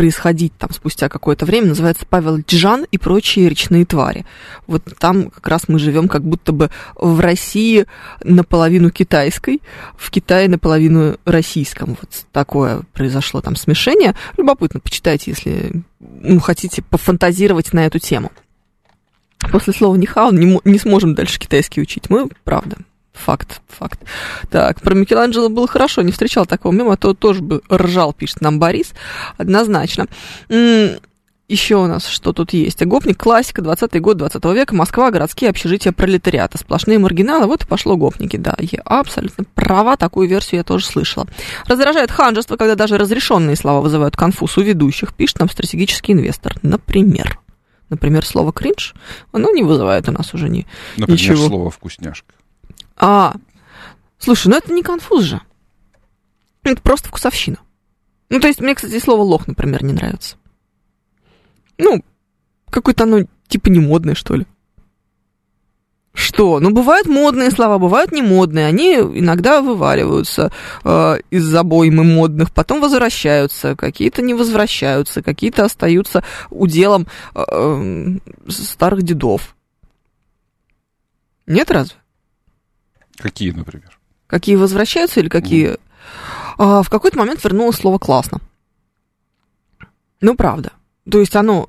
[0.00, 4.24] происходить там спустя какое-то время, называется Павел Джан и прочие речные твари.
[4.66, 7.84] Вот там как раз мы живем как будто бы в России
[8.24, 9.60] наполовину китайской,
[9.98, 11.98] в Китае наполовину российском.
[12.00, 14.14] Вот такое произошло там смешение.
[14.38, 18.32] Любопытно, почитайте, если ну, хотите пофантазировать на эту тему.
[19.52, 22.08] После слова «нихао» не, не сможем дальше китайский учить.
[22.08, 22.78] Мы, правда,
[23.12, 24.00] Факт, факт.
[24.50, 28.40] Так, про Микеланджело было хорошо, не встречал такого мема, а то тоже бы ржал, пишет
[28.40, 28.92] нам Борис,
[29.36, 30.06] однозначно.
[31.48, 32.80] Еще у нас что тут есть?
[32.84, 36.58] Гопник, классика, 20 год 20 века, Москва, городские общежития пролетариата.
[36.58, 38.54] Сплошные маргиналы, вот и пошло гопники, да.
[38.60, 41.26] Я абсолютно права, такую версию я тоже слышала.
[41.66, 46.54] Раздражает ханжество, когда даже разрешенные слова вызывают конфуз у ведущих, пишет нам стратегический инвестор.
[46.62, 47.40] Например.
[47.88, 48.94] Например, слово кринж,
[49.32, 51.48] оно не вызывает у нас уже ни, Например, ничего.
[51.48, 52.32] слово вкусняшка.
[53.00, 53.34] А,
[54.18, 55.40] слушай, ну это не конфуз же.
[56.62, 57.56] Это просто вкусовщина.
[58.28, 60.36] Ну, то есть, мне, кстати, слово лох, например, не нравится.
[61.78, 62.04] Ну,
[62.70, 64.46] какое-то оно типа не модное, что ли.
[66.12, 66.60] Что?
[66.60, 68.66] Ну, бывают модные слова, бывают не модные.
[68.66, 70.52] Они иногда вываливаются
[70.84, 79.02] э, из забоймы модных, потом возвращаются, какие-то не возвращаются, какие-то остаются уделом э, э, старых
[79.02, 79.56] дедов.
[81.46, 81.99] Нет разве?
[83.20, 83.98] Какие, например?
[84.26, 85.76] Какие возвращаются или какие...
[86.58, 88.40] А, в какой-то момент вернулось слово «классно».
[90.20, 90.72] Ну, правда.
[91.10, 91.68] То есть оно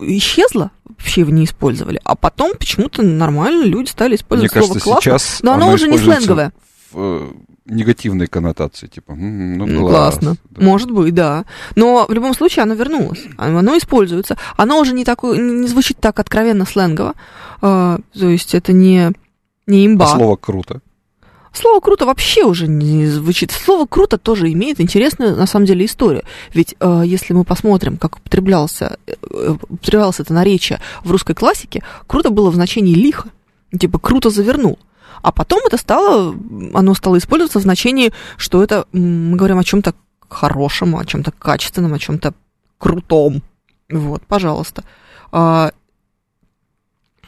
[0.00, 4.94] исчезло, вообще его не использовали, а потом почему-то нормально люди стали Мне использовать кажется, слово
[4.96, 6.52] «классно», сейчас но оно, уже не сленговое.
[6.92, 7.32] В э,
[7.64, 10.14] негативной коннотации, типа, «М, ну, Ну, класс.
[10.14, 10.36] классно.
[10.50, 10.62] Да.
[10.64, 11.44] Может быть, да.
[11.74, 13.24] Но в любом случае оно вернулось.
[13.38, 14.36] Оно оно используется.
[14.56, 17.14] Оно уже не, такое, не звучит так откровенно сленгово.
[17.62, 19.12] А, то есть это не,
[19.66, 20.04] не имба.
[20.04, 20.80] А слово круто.
[21.52, 23.50] Слово круто вообще уже не звучит.
[23.50, 26.22] Слово круто тоже имеет интересную, на самом деле, историю.
[26.52, 32.28] Ведь э, если мы посмотрим, как употреблялся, э, употреблялось это наречие в русской классике, круто
[32.28, 33.30] было в значении лихо.
[33.78, 34.78] Типа круто завернул.
[35.22, 36.36] А потом это стало,
[36.74, 39.94] оно стало использоваться в значении, что это мы говорим о чем-то
[40.28, 42.34] хорошем, о чем-то качественном, о чем-то
[42.78, 43.42] крутом.
[43.88, 44.84] Вот, пожалуйста.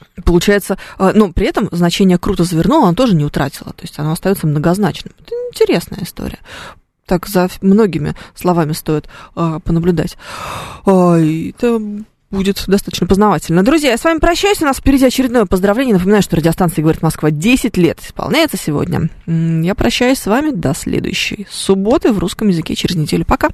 [0.01, 3.73] А, Получается, а, но при этом значение круто завернуло, оно тоже не утратило.
[3.73, 5.15] То есть оно остается многозначным.
[5.21, 6.39] Это интересная история.
[7.07, 10.17] Так за многими словами стоит а, понаблюдать.
[10.87, 11.81] Ай, это
[12.31, 13.63] будет достаточно познавательно.
[13.63, 14.61] Друзья, я с вами прощаюсь.
[14.61, 15.95] У нас впереди очередное поздравление.
[15.95, 19.09] Напоминаю, что радиостанция «Говорит Москва» 10 лет исполняется сегодня.
[19.27, 23.25] Я прощаюсь с вами до следующей субботы в русском языке через неделю.
[23.25, 23.49] Пока.